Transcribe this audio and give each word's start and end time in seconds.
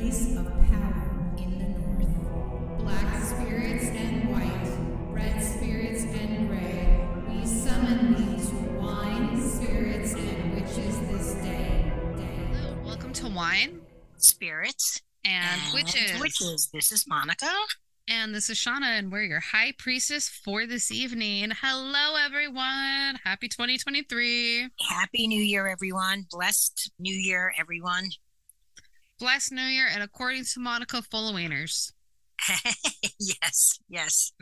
place 0.00 0.34
of 0.34 0.46
power 0.46 1.34
in 1.36 1.58
the 1.58 1.68
north. 1.68 2.78
Black 2.78 3.22
spirits 3.22 3.84
and 3.84 4.30
white, 4.30 5.12
red 5.12 5.42
spirits 5.42 6.04
and 6.04 6.48
gray, 6.48 7.06
we 7.28 7.44
summon 7.44 8.14
thee 8.14 8.42
to 8.42 8.54
wine, 8.80 9.50
spirits, 9.50 10.14
and 10.14 10.54
witches 10.54 10.98
this 11.00 11.34
day. 11.42 11.92
day. 12.16 12.48
Hello, 12.50 12.78
welcome 12.82 13.12
to 13.12 13.28
Wine 13.28 13.82
spirits 14.16 15.02
and, 15.26 15.60
Witches. 15.74 16.18
Witches. 16.18 16.70
This 16.72 16.92
is 16.92 17.06
Monica. 17.06 17.52
And 18.08 18.34
this 18.34 18.48
is 18.48 18.56
Shauna, 18.56 18.98
and 18.98 19.12
we're 19.12 19.24
your 19.24 19.40
high 19.40 19.74
priestess 19.76 20.30
for 20.30 20.66
this 20.66 20.90
evening. 20.90 21.52
Hello, 21.60 22.16
everyone. 22.16 23.18
Happy 23.22 23.48
2023. 23.48 24.66
Happy 24.88 25.26
New 25.26 25.42
Year, 25.42 25.68
everyone. 25.68 26.26
Blessed 26.30 26.90
New 26.98 27.14
Year, 27.14 27.52
everyone. 27.58 28.08
Blessed 29.20 29.52
New 29.52 29.62
Year, 29.62 29.86
and 29.92 30.02
according 30.02 30.44
to 30.44 30.60
Monica, 30.60 31.02
full 31.02 31.32
wieners. 31.32 31.92
yes, 33.20 33.78
yes. 33.88 34.32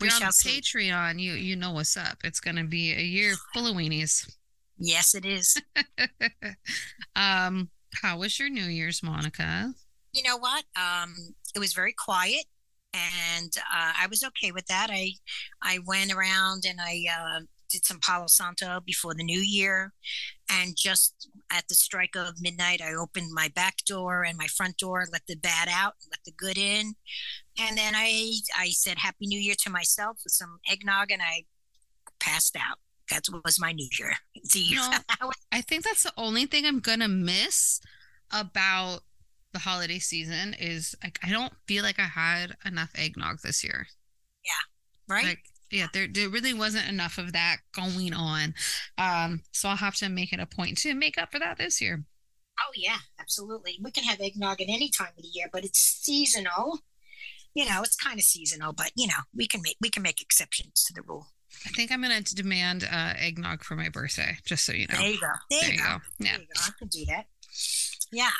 We 0.00 0.08
on 0.08 0.20
Patreon, 0.20 1.20
you 1.20 1.34
you 1.34 1.54
know 1.56 1.72
what's 1.72 1.96
up. 1.96 2.18
It's 2.24 2.40
gonna 2.40 2.64
be 2.64 2.92
a 2.92 3.00
year 3.00 3.34
full 3.52 3.66
of 3.68 3.76
weenies. 3.76 4.28
Yes, 4.76 5.14
it 5.14 5.24
is. 5.24 5.56
um, 7.16 7.70
how 8.02 8.18
was 8.18 8.38
your 8.38 8.50
New 8.50 8.64
Year's, 8.64 9.02
Monica? 9.04 9.72
You 10.12 10.24
know 10.24 10.36
what? 10.36 10.64
Um, 10.76 11.14
it 11.54 11.60
was 11.60 11.72
very 11.72 11.94
quiet 11.96 12.44
and 12.94 13.52
uh, 13.56 13.92
I 14.00 14.06
was 14.08 14.22
okay 14.22 14.52
with 14.52 14.66
that. 14.66 14.88
I 14.90 15.12
I 15.62 15.80
went 15.84 16.12
around 16.12 16.64
and 16.68 16.80
I 16.80 17.04
uh, 17.10 17.40
did 17.68 17.84
some 17.84 17.98
Palo 17.98 18.26
Santo 18.28 18.80
before 18.84 19.14
the 19.14 19.24
New 19.24 19.40
Year, 19.40 19.92
and 20.48 20.76
just 20.76 21.28
at 21.52 21.68
the 21.68 21.74
strike 21.74 22.16
of 22.16 22.40
midnight, 22.40 22.80
I 22.80 22.94
opened 22.94 23.32
my 23.32 23.48
back 23.54 23.76
door 23.86 24.24
and 24.24 24.36
my 24.36 24.46
front 24.46 24.76
door, 24.78 25.06
let 25.12 25.26
the 25.26 25.36
bad 25.36 25.68
out, 25.70 25.94
let 26.10 26.20
the 26.24 26.32
good 26.32 26.58
in, 26.58 26.94
and 27.58 27.78
then 27.78 27.94
I 27.94 28.32
I 28.56 28.68
said 28.70 28.98
Happy 28.98 29.26
New 29.26 29.38
Year 29.38 29.54
to 29.60 29.70
myself 29.70 30.18
with 30.24 30.32
some 30.32 30.58
eggnog, 30.70 31.10
and 31.10 31.22
I 31.22 31.44
passed 32.20 32.56
out. 32.56 32.78
That 33.10 33.24
was 33.44 33.60
my 33.60 33.72
New 33.72 33.88
Year. 33.98 34.14
You 34.54 34.76
know, 34.76 34.90
I 35.52 35.62
think 35.62 35.84
that's 35.84 36.02
the 36.02 36.12
only 36.18 36.44
thing 36.44 36.66
I'm 36.66 36.80
gonna 36.80 37.08
miss 37.08 37.80
about 38.30 39.00
the 39.54 39.60
holiday 39.60 39.98
season 39.98 40.54
is 40.58 40.94
like 41.02 41.18
I 41.22 41.30
don't 41.30 41.52
feel 41.66 41.82
like 41.82 41.98
I 41.98 42.02
had 42.02 42.56
enough 42.66 42.90
eggnog 42.94 43.38
this 43.42 43.64
year. 43.64 43.86
Yeah. 44.44 45.14
Right. 45.14 45.24
Like, 45.24 45.44
yeah, 45.74 45.88
there, 45.92 46.06
there 46.06 46.28
really 46.28 46.54
wasn't 46.54 46.88
enough 46.88 47.18
of 47.18 47.32
that 47.32 47.56
going 47.74 48.14
on. 48.14 48.54
Um, 48.96 49.42
so 49.52 49.68
I'll 49.68 49.76
have 49.76 49.96
to 49.96 50.08
make 50.08 50.32
it 50.32 50.40
a 50.40 50.46
point 50.46 50.78
to 50.78 50.94
make 50.94 51.18
up 51.18 51.32
for 51.32 51.38
that 51.40 51.58
this 51.58 51.80
year. 51.80 52.04
Oh 52.60 52.72
yeah, 52.76 52.98
absolutely. 53.18 53.78
We 53.82 53.90
can 53.90 54.04
have 54.04 54.20
eggnog 54.20 54.60
at 54.60 54.68
any 54.68 54.88
time 54.88 55.12
of 55.16 55.22
the 55.22 55.30
year, 55.32 55.48
but 55.52 55.64
it's 55.64 55.80
seasonal. 55.80 56.78
You 57.54 57.68
know, 57.68 57.82
it's 57.82 57.96
kind 57.96 58.18
of 58.18 58.24
seasonal, 58.24 58.72
but 58.72 58.92
you 58.94 59.08
know, 59.08 59.24
we 59.34 59.48
can 59.48 59.60
make 59.62 59.76
we 59.80 59.90
can 59.90 60.02
make 60.02 60.22
exceptions 60.22 60.84
to 60.84 60.94
the 60.94 61.02
rule. 61.02 61.26
I 61.66 61.70
think 61.70 61.90
I'm 61.90 62.02
gonna 62.02 62.20
demand 62.20 62.88
uh, 62.90 63.14
eggnog 63.18 63.64
for 63.64 63.74
my 63.74 63.88
birthday, 63.88 64.36
just 64.44 64.64
so 64.64 64.72
you 64.72 64.86
know. 64.86 64.98
There 64.98 65.10
you 65.10 65.20
go. 65.20 65.26
There, 65.50 65.60
there 65.60 65.72
you 65.72 65.78
go. 65.78 65.84
go. 65.84 66.00
Yeah, 66.20 66.38
you 66.38 66.46
go. 66.54 66.60
I 66.60 66.70
can 66.78 66.88
do 66.88 67.04
that. 67.06 67.26
Yeah. 68.12 68.30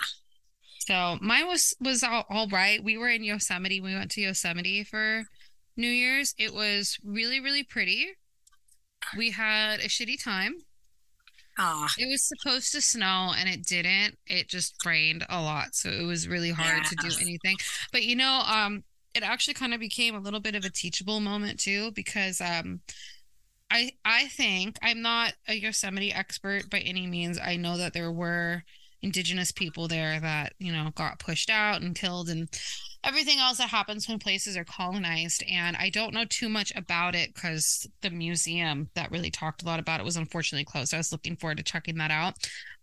So 0.79 1.19
mine 1.21 1.47
was 1.47 1.75
was 1.81 2.05
all, 2.05 2.25
all 2.29 2.49
right. 2.49 2.83
We 2.83 2.99
were 2.99 3.09
in 3.09 3.25
Yosemite. 3.25 3.81
We 3.81 3.95
went 3.95 4.11
to 4.13 4.21
Yosemite 4.21 4.85
for 4.85 5.25
New 5.77 5.89
Year's. 5.89 6.35
It 6.39 6.55
was 6.55 6.99
really 7.05 7.41
really 7.41 7.63
pretty. 7.63 8.09
We 9.17 9.31
had 9.31 9.81
a 9.81 9.89
shitty 9.89 10.23
time. 10.23 10.57
Oh. 11.59 11.87
It 11.99 12.09
was 12.09 12.23
supposed 12.23 12.73
to 12.73 12.81
snow 12.81 13.33
and 13.37 13.49
it 13.49 13.65
didn't. 13.65 14.19
It 14.27 14.49
just 14.49 14.75
rained 14.85 15.25
a 15.29 15.41
lot, 15.41 15.75
so 15.75 15.89
it 15.89 16.03
was 16.03 16.27
really 16.27 16.51
hard 16.51 16.79
yeah. 16.79 16.83
to 16.83 16.97
do 16.97 17.15
anything. 17.21 17.57
But 17.93 18.03
you 18.03 18.17
know, 18.17 18.43
um, 18.47 18.83
it 19.15 19.23
actually 19.23 19.55
kind 19.55 19.73
of 19.73 19.81
became 19.81 20.15
a 20.17 20.21
little 20.21 20.41
bit 20.41 20.57
of 20.57 20.65
a 20.65 20.71
teachable 20.71 21.21
moment 21.21 21.61
too 21.61 21.93
because 21.93 22.41
um, 22.41 22.81
I 23.71 23.93
I 24.05 24.27
think 24.29 24.79
I'm 24.83 25.03
not 25.03 25.35
a 25.49 25.55
Yosemite 25.55 26.13
expert 26.13 26.69
by 26.71 26.81
any 26.81 27.07
means. 27.07 27.39
I 27.39 27.57
know 27.57 27.77
that 27.79 27.93
there 27.93 28.13
were 28.13 28.65
indigenous 29.03 29.53
people 29.53 29.87
there 29.87 30.19
that 30.19 30.55
you 30.59 30.73
know 30.73 30.91
got 30.95 31.19
pushed 31.19 31.51
out 31.51 31.83
and 31.83 31.95
killed 31.95 32.29
and 32.29 32.49
everything 33.05 33.39
else 33.39 33.59
that 33.59 33.69
happens 33.69 34.09
when 34.09 34.19
places 34.19 34.57
are 34.57 34.65
colonized 34.65 35.43
and 35.51 35.77
i 35.77 35.91
don't 35.91 36.15
know 36.15 36.25
too 36.25 36.49
much 36.49 36.73
about 36.75 37.15
it 37.15 37.35
because 37.35 37.87
the 38.01 38.11
museum 38.11 38.89
that 38.95 39.11
really 39.11 39.31
talked 39.31 39.63
a 39.63 39.67
lot 39.67 39.81
about 39.81 40.01
it 40.01 40.05
was 40.05 40.17
unfortunately 40.17 40.65
closed. 40.65 40.95
I 40.95 40.99
was 40.99 41.13
looking 41.13 41.37
forward 41.37 41.59
to 41.59 41.63
checking 41.63 41.97
that 41.99 42.11
out. 42.11 42.35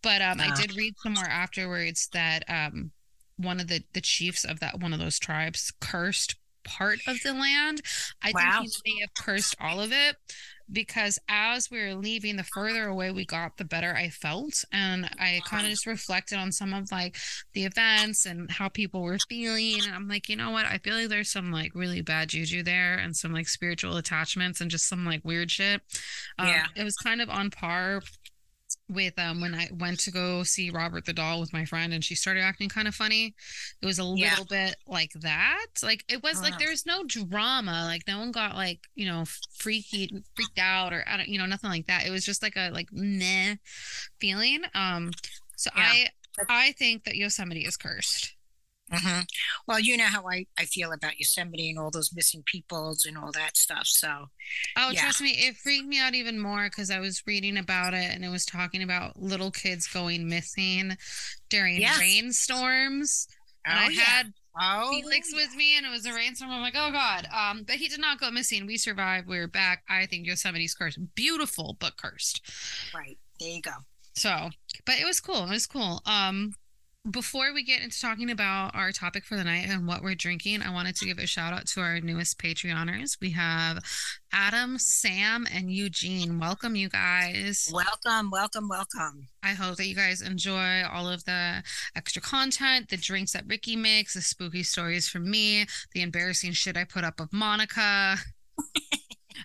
But 0.01 0.21
um, 0.21 0.39
i 0.39 0.53
did 0.55 0.75
read 0.75 0.95
somewhere 0.97 1.29
afterwards 1.29 2.09
that 2.13 2.43
um, 2.47 2.91
one 3.37 3.59
of 3.59 3.67
the 3.67 3.83
the 3.93 4.01
chiefs 4.01 4.43
of 4.43 4.59
that 4.59 4.79
one 4.79 4.93
of 4.93 4.99
those 4.99 5.19
tribes 5.19 5.71
cursed 5.79 6.35
part 6.63 6.99
of 7.07 7.21
the 7.23 7.33
land. 7.33 7.81
I 8.21 8.31
wow. 8.33 8.59
think 8.61 8.73
he 8.83 8.93
may 8.93 9.01
have 9.01 9.13
cursed 9.13 9.55
all 9.59 9.79
of 9.79 9.91
it 9.91 10.15
because 10.71 11.19
as 11.29 11.69
we 11.69 11.79
were 11.79 11.95
leaving, 11.95 12.35
the 12.37 12.43
further 12.43 12.87
away 12.87 13.11
we 13.11 13.25
got, 13.25 13.57
the 13.57 13.65
better 13.65 13.93
I 13.95 14.09
felt. 14.09 14.63
And 14.71 15.09
I 15.19 15.41
kind 15.45 15.65
of 15.65 15.71
just 15.71 15.85
reflected 15.85 16.37
on 16.37 16.51
some 16.51 16.73
of 16.73 16.91
like 16.91 17.17
the 17.53 17.65
events 17.65 18.25
and 18.25 18.49
how 18.49 18.69
people 18.69 19.01
were 19.01 19.17
feeling. 19.29 19.81
And 19.83 19.93
I'm 19.93 20.07
like, 20.07 20.29
you 20.29 20.35
know 20.35 20.51
what? 20.51 20.65
I 20.65 20.77
feel 20.77 20.95
like 20.95 21.09
there's 21.09 21.31
some 21.31 21.51
like 21.51 21.73
really 21.75 22.01
bad 22.01 22.29
juju 22.29 22.63
there 22.63 22.95
and 22.95 23.15
some 23.15 23.33
like 23.33 23.47
spiritual 23.47 23.97
attachments 23.97 24.61
and 24.61 24.71
just 24.71 24.87
some 24.87 25.05
like 25.05 25.23
weird 25.25 25.51
shit. 25.51 25.81
Um, 26.37 26.47
yeah. 26.47 26.65
It 26.75 26.83
was 26.83 26.95
kind 26.95 27.21
of 27.21 27.29
on 27.29 27.49
par 27.49 28.01
with 28.91 29.18
um 29.18 29.41
when 29.41 29.56
I 29.56 29.69
went 29.78 30.00
to 30.02 30.12
go 30.12 30.44
see 30.44 30.69
Robert 30.69 31.06
the 31.06 31.13
doll 31.13 31.40
with 31.40 31.53
my 31.53 31.66
friend 31.66 31.94
and 31.94 32.03
she 32.03 32.16
started 32.16 32.41
acting 32.41 32.69
kind 32.69 32.88
of 32.88 32.96
funny. 32.96 33.34
It 33.81 33.85
was 33.85 34.00
a 34.00 34.03
yeah. 34.03 34.31
little 34.31 34.46
bit 34.46 34.75
like 34.85 35.13
that. 35.22 35.68
Like 35.81 36.03
it 36.09 36.22
was 36.22 36.41
like 36.41 36.59
there's 36.59 36.85
no 36.85 37.03
drama. 37.06 37.85
Like 37.85 38.03
no 38.07 38.19
one 38.19 38.31
got 38.31 38.56
like, 38.56 38.80
you 38.96 39.06
know, 39.06 39.24
freaky 39.57 40.24
freaked 40.35 40.59
out 40.59 40.94
or 40.94 41.03
I 41.07 41.18
don't 41.18 41.30
you 41.30 41.38
know, 41.38 41.46
nothing 41.46 41.69
like 41.69 41.88
that. 41.88 42.06
It 42.06 42.12
was 42.12 42.25
just 42.25 42.44
like 42.44 42.56
a 42.56 42.69
like 42.72 42.91
meh 42.91 43.56
feeling. 44.19 44.62
Um 44.75 45.12
so 45.56 45.72
yeah. 45.75 45.84
I 45.84 46.07
I 46.50 46.72
think 46.74 47.06
that 47.06 47.16
Yosemite 47.16 47.66
is 47.66 47.78
cursed. 47.78 48.35
Mm-hmm. 48.91 49.22
Well, 49.68 49.79
you 49.79 49.96
know 49.97 50.06
how 50.06 50.28
I, 50.28 50.46
I 50.59 50.66
feel 50.66 50.91
about 50.91 51.18
Yosemite 51.18 51.69
and 51.69 51.79
all 51.79 51.91
those 51.91 52.12
missing 52.13 52.44
peoples 52.46 53.06
and 53.06 53.18
all 53.18 53.31
that 53.34 53.56
stuff. 53.56 53.88
So, 53.88 54.28
oh, 54.78 54.90
yeah. 54.91 55.02
trust 55.02 55.22
me, 55.22 55.31
it 55.31 55.56
freaked 55.57 55.88
me 55.88 56.00
out 56.00 56.13
even 56.13 56.40
more 56.40 56.66
because 56.66 56.91
I 56.91 57.00
was 57.00 57.24
reading 57.25 57.57
about 57.57 57.94
it 57.94 58.12
and 58.13 58.25
it 58.25 58.30
was 58.30 58.46
talking 58.46 58.84
about 58.84 59.22
little 59.22 59.51
kids 59.51 59.88
going 59.88 60.28
missing 60.28 60.97
during 61.50 61.80
yes. 61.80 62.00
rainstorms. 62.00 63.28
And 63.66 63.78
oh, 63.78 63.81
I 63.84 63.90
yeah. 63.90 64.01
had 64.01 64.34
oh, 64.59 64.90
Felix 64.91 65.31
yeah. 65.31 65.38
with 65.38 65.56
me 65.56 65.78
and 65.78 65.85
it 65.85 65.90
was 65.90 66.06
a 66.06 66.13
rainstorm. 66.13 66.51
I'm 66.51 66.62
like, 66.62 66.75
oh 66.75 66.91
God. 66.91 67.28
Um, 67.34 67.63
but 67.66 67.78
he 67.78 67.88
did 67.88 68.01
not 68.01 68.19
go 68.19 68.30
missing. 68.30 68.66
We 68.66 68.78
survived. 68.78 69.28
We 69.28 69.40
were 69.40 69.47
back. 69.47 69.84
I 69.90 70.06
think 70.06 70.28
Yosemite's 70.28 70.75
cursed. 70.75 71.00
Beautiful, 71.16 71.78
but 71.80 71.97
cursed. 71.97 72.41
Right. 72.94 73.18
There 73.40 73.50
you 73.50 73.62
go. 73.62 73.72
So, 74.16 74.50
but 74.85 75.00
it 75.00 75.06
was 75.06 75.22
cool. 75.22 75.46
It 75.46 75.51
was 75.51 75.68
cool. 75.68 76.01
Um, 76.06 76.53
before 77.09 77.51
we 77.53 77.63
get 77.63 77.81
into 77.81 78.00
talking 78.00 78.29
about 78.29 78.75
our 78.75 78.91
topic 78.91 79.25
for 79.25 79.35
the 79.35 79.44
night 79.44 79.67
and 79.67 79.88
what 79.88 80.03
we're 80.03 80.13
drinking, 80.13 80.62
I 80.62 80.72
wanted 80.72 80.95
to 80.97 81.06
give 81.06 81.17
a 81.17 81.25
shout 81.25 81.51
out 81.51 81.66
to 81.67 81.81
our 81.81 82.00
newest 82.00 82.38
Patreoners. 82.38 83.17
We 83.19 83.31
have 83.31 83.84
Adam, 84.31 84.78
Sam, 84.78 85.47
and 85.51 85.72
Eugene. 85.72 86.39
Welcome, 86.39 86.75
you 86.75 86.89
guys. 86.89 87.72
Welcome, 87.73 88.29
welcome, 88.29 88.69
welcome. 88.69 89.28
I 89.41 89.53
hope 89.53 89.78
that 89.78 89.88
you 89.88 89.95
guys 89.95 90.22
enjoy 90.22 90.84
all 90.84 91.09
of 91.09 91.25
the 91.25 91.63
extra 91.95 92.22
content, 92.22 92.89
the 92.89 92.97
drinks 92.97 93.33
that 93.33 93.47
Ricky 93.47 93.75
makes, 93.75 94.13
the 94.13 94.22
spooky 94.22 94.62
stories 94.62 95.07
from 95.07 95.29
me, 95.29 95.66
the 95.94 96.03
embarrassing 96.03 96.51
shit 96.51 96.78
I 96.78 96.83
put 96.83 97.03
up 97.03 97.19
of 97.19 97.33
Monica. 97.33 98.18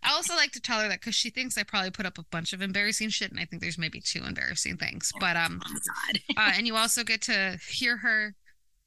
I 0.06 0.12
also 0.12 0.34
like 0.34 0.52
to 0.52 0.60
tell 0.60 0.80
her 0.80 0.88
that 0.88 1.00
because 1.00 1.14
she 1.14 1.30
thinks 1.30 1.58
I 1.58 1.64
probably 1.64 1.90
put 1.90 2.06
up 2.06 2.18
a 2.18 2.24
bunch 2.30 2.52
of 2.52 2.62
embarrassing 2.62 3.08
shit, 3.08 3.30
and 3.30 3.40
I 3.40 3.44
think 3.44 3.60
there's 3.60 3.78
maybe 3.78 4.00
two 4.00 4.22
embarrassing 4.24 4.76
things. 4.76 5.12
Oh, 5.14 5.18
but 5.20 5.36
um, 5.36 5.60
oh 5.66 5.76
uh, 6.36 6.52
and 6.54 6.66
you 6.66 6.76
also 6.76 7.02
get 7.02 7.22
to 7.22 7.58
hear 7.68 7.96
her 7.98 8.34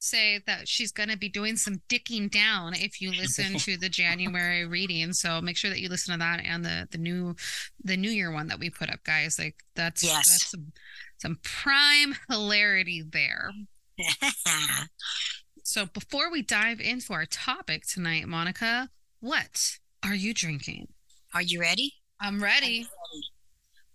say 0.02 0.40
that 0.46 0.66
she's 0.66 0.92
going 0.92 1.10
to 1.10 1.18
be 1.18 1.28
doing 1.28 1.56
some 1.56 1.82
dicking 1.90 2.30
down 2.30 2.72
if 2.74 3.02
you 3.02 3.12
listen 3.12 3.58
to 3.58 3.76
the 3.76 3.88
January 3.88 4.64
reading. 4.66 5.12
So 5.12 5.40
make 5.42 5.58
sure 5.58 5.70
that 5.70 5.80
you 5.80 5.88
listen 5.90 6.12
to 6.12 6.18
that 6.18 6.40
and 6.42 6.64
the 6.64 6.88
the 6.90 6.98
new 6.98 7.36
the 7.84 7.96
New 7.96 8.10
Year 8.10 8.32
one 8.32 8.48
that 8.48 8.58
we 8.58 8.70
put 8.70 8.90
up, 8.90 9.04
guys. 9.04 9.38
Like 9.38 9.56
that's 9.74 10.02
yes. 10.02 10.14
that's 10.14 10.50
some, 10.50 10.72
some 11.18 11.38
prime 11.42 12.16
hilarity 12.28 13.02
there. 13.02 13.50
so 15.62 15.86
before 15.86 16.32
we 16.32 16.40
dive 16.40 16.80
into 16.80 17.12
our 17.12 17.26
topic 17.26 17.86
tonight, 17.86 18.26
Monica, 18.26 18.88
what 19.20 19.78
are 20.02 20.14
you 20.14 20.32
drinking? 20.32 20.88
Are 21.34 21.42
you 21.42 21.60
ready? 21.60 21.94
I'm 22.20 22.42
ready. 22.42 22.86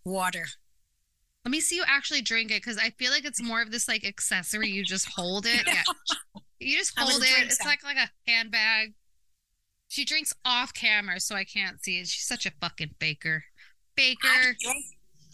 Water. 0.04 0.46
Let 1.44 1.52
me 1.52 1.60
see 1.60 1.76
you 1.76 1.84
actually 1.86 2.22
drink 2.22 2.50
it 2.52 2.64
because 2.64 2.78
I 2.78 2.90
feel 2.92 3.12
like 3.12 3.26
it's 3.26 3.42
more 3.42 3.62
of 3.62 3.72
this 3.72 3.88
like 3.88 4.06
accessory. 4.06 4.70
You 4.70 4.84
just 4.84 5.08
hold 5.16 5.46
it. 5.46 5.64
Yeah. 5.68 5.84
You 6.60 6.78
just 6.78 6.98
hold 6.98 7.22
it. 7.22 7.28
It's 7.46 7.58
some. 7.58 7.68
like 7.68 7.84
like 7.84 7.98
a 7.98 8.10
handbag. 8.30 8.94
She 9.88 10.06
drinks 10.06 10.34
off 10.44 10.74
camera, 10.74 11.20
so 11.20 11.36
I 11.36 11.44
can't 11.44 11.84
see 11.84 12.00
it. 12.00 12.08
She's 12.08 12.26
such 12.26 12.46
a 12.46 12.52
fucking 12.62 12.96
baker. 12.98 13.44
Baker. 13.96 14.28
I 14.28 14.54
drink, 14.60 14.86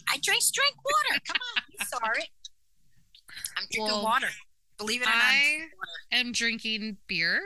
I 0.08 0.18
drink, 0.22 0.42
drink 0.52 0.76
water. 0.84 1.20
Come 1.26 1.36
on, 1.56 1.62
you 1.70 1.86
saw 1.86 2.20
it. 2.20 2.28
I'm 3.56 3.64
drinking 3.70 3.94
well, 3.94 4.04
water. 4.04 4.28
Believe 4.78 5.02
it 5.02 5.08
or 5.08 5.10
not, 5.10 5.22
I 5.22 5.68
am 6.12 6.32
drinking 6.32 6.98
beer. 7.06 7.40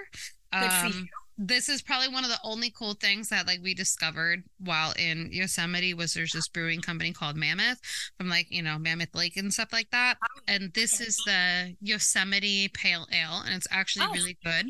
Good 0.53 0.73
for 0.73 0.87
Um, 0.87 0.93
you. 0.93 1.07
This 1.39 1.69
is 1.69 1.83
probably 1.83 2.09
one 2.09 2.25
of 2.25 2.31
the 2.31 2.39
only 2.43 2.71
cool 2.71 2.95
things 2.95 3.29
that 3.29 3.47
like 3.47 3.61
we 3.63 3.75
discovered 3.75 4.43
while 4.59 4.93
in 4.99 5.29
Yosemite 5.31 5.93
was 5.93 6.15
there's 6.15 6.33
this 6.33 6.49
brewing 6.49 6.81
company 6.81 7.13
called 7.13 7.37
Mammoth 7.37 7.79
from 8.17 8.29
like 8.29 8.47
you 8.51 8.63
know 8.63 8.79
Mammoth 8.79 9.15
Lake 9.15 9.37
and 9.37 9.53
stuff 9.53 9.73
like 9.73 9.91
that. 9.91 10.17
And 10.49 10.73
this 10.73 11.01
is 11.01 11.17
the 11.27 11.77
Yosemite 11.83 12.69
Pale 12.69 13.07
Ale, 13.13 13.43
and 13.45 13.55
it's 13.55 13.67
actually 13.71 14.07
Oh. 14.09 14.13
really 14.13 14.39
good. 14.45 14.67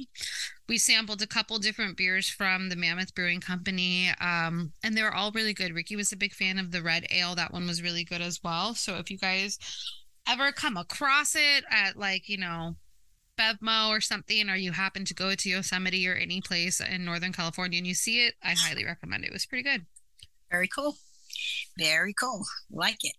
We 0.68 0.78
sampled 0.78 1.22
a 1.22 1.26
couple 1.26 1.58
different 1.60 1.96
beers 1.96 2.28
from 2.28 2.68
the 2.68 2.76
Mammoth 2.76 3.14
Brewing 3.14 3.40
Company, 3.40 4.10
um, 4.20 4.72
and 4.82 4.96
they 4.96 5.02
were 5.02 5.14
all 5.14 5.30
really 5.30 5.54
good. 5.54 5.72
Ricky 5.74 5.94
was 5.94 6.10
a 6.10 6.16
big 6.16 6.32
fan 6.32 6.58
of 6.58 6.72
the 6.72 6.82
red 6.82 7.06
ale; 7.10 7.34
that 7.36 7.52
one 7.52 7.66
was 7.66 7.82
really 7.82 8.02
good 8.02 8.20
as 8.20 8.42
well. 8.42 8.74
So 8.74 8.96
if 8.96 9.10
you 9.10 9.18
guys 9.18 9.58
ever 10.26 10.50
come 10.50 10.76
across 10.76 11.36
it 11.36 11.64
at 11.70 11.96
like 11.96 12.28
you 12.28 12.38
know 12.38 12.74
Bevmo 13.36 13.88
or 13.88 14.00
something, 14.00 14.48
or 14.48 14.56
you 14.56 14.72
happen 14.72 15.04
to 15.04 15.14
go 15.14 15.34
to 15.34 15.48
Yosemite 15.48 16.08
or 16.08 16.14
any 16.14 16.40
place 16.40 16.80
in 16.80 17.04
Northern 17.04 17.32
California 17.32 17.78
and 17.78 17.86
you 17.86 17.94
see 17.94 18.26
it, 18.26 18.34
I 18.42 18.54
highly 18.56 18.84
recommend 18.84 19.24
it. 19.24 19.28
It 19.28 19.32
was 19.32 19.46
pretty 19.46 19.62
good. 19.62 19.86
Very 20.50 20.68
cool. 20.68 20.96
Very 21.78 22.14
cool. 22.14 22.44
Like 22.70 22.98
it. 23.04 23.14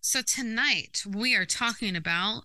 So 0.00 0.20
tonight 0.22 1.02
we 1.08 1.34
are 1.36 1.46
talking 1.46 1.96
about 1.96 2.42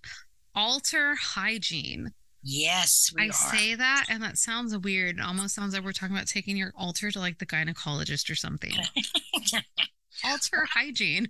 altar 0.56 1.16
hygiene. 1.20 2.12
Yes, 2.44 3.12
we 3.16 3.24
I 3.24 3.28
are. 3.28 3.32
say 3.34 3.76
that 3.76 4.06
and 4.10 4.22
that 4.24 4.38
sounds 4.38 4.78
weird. 4.78 5.18
It 5.18 5.26
almost 5.26 5.56
sounds 5.56 5.74
like 5.74 5.84
we're 5.84 5.92
talking 5.92 6.16
about 6.16 6.28
taking 6.28 6.56
your 6.56 6.72
altar 6.78 7.12
to 7.12 7.20
like 7.20 7.40
the 7.40 7.46
gynecologist 7.46 8.30
or 8.30 8.36
something. 8.36 8.72
altar 10.24 10.68
hygiene. 10.72 11.28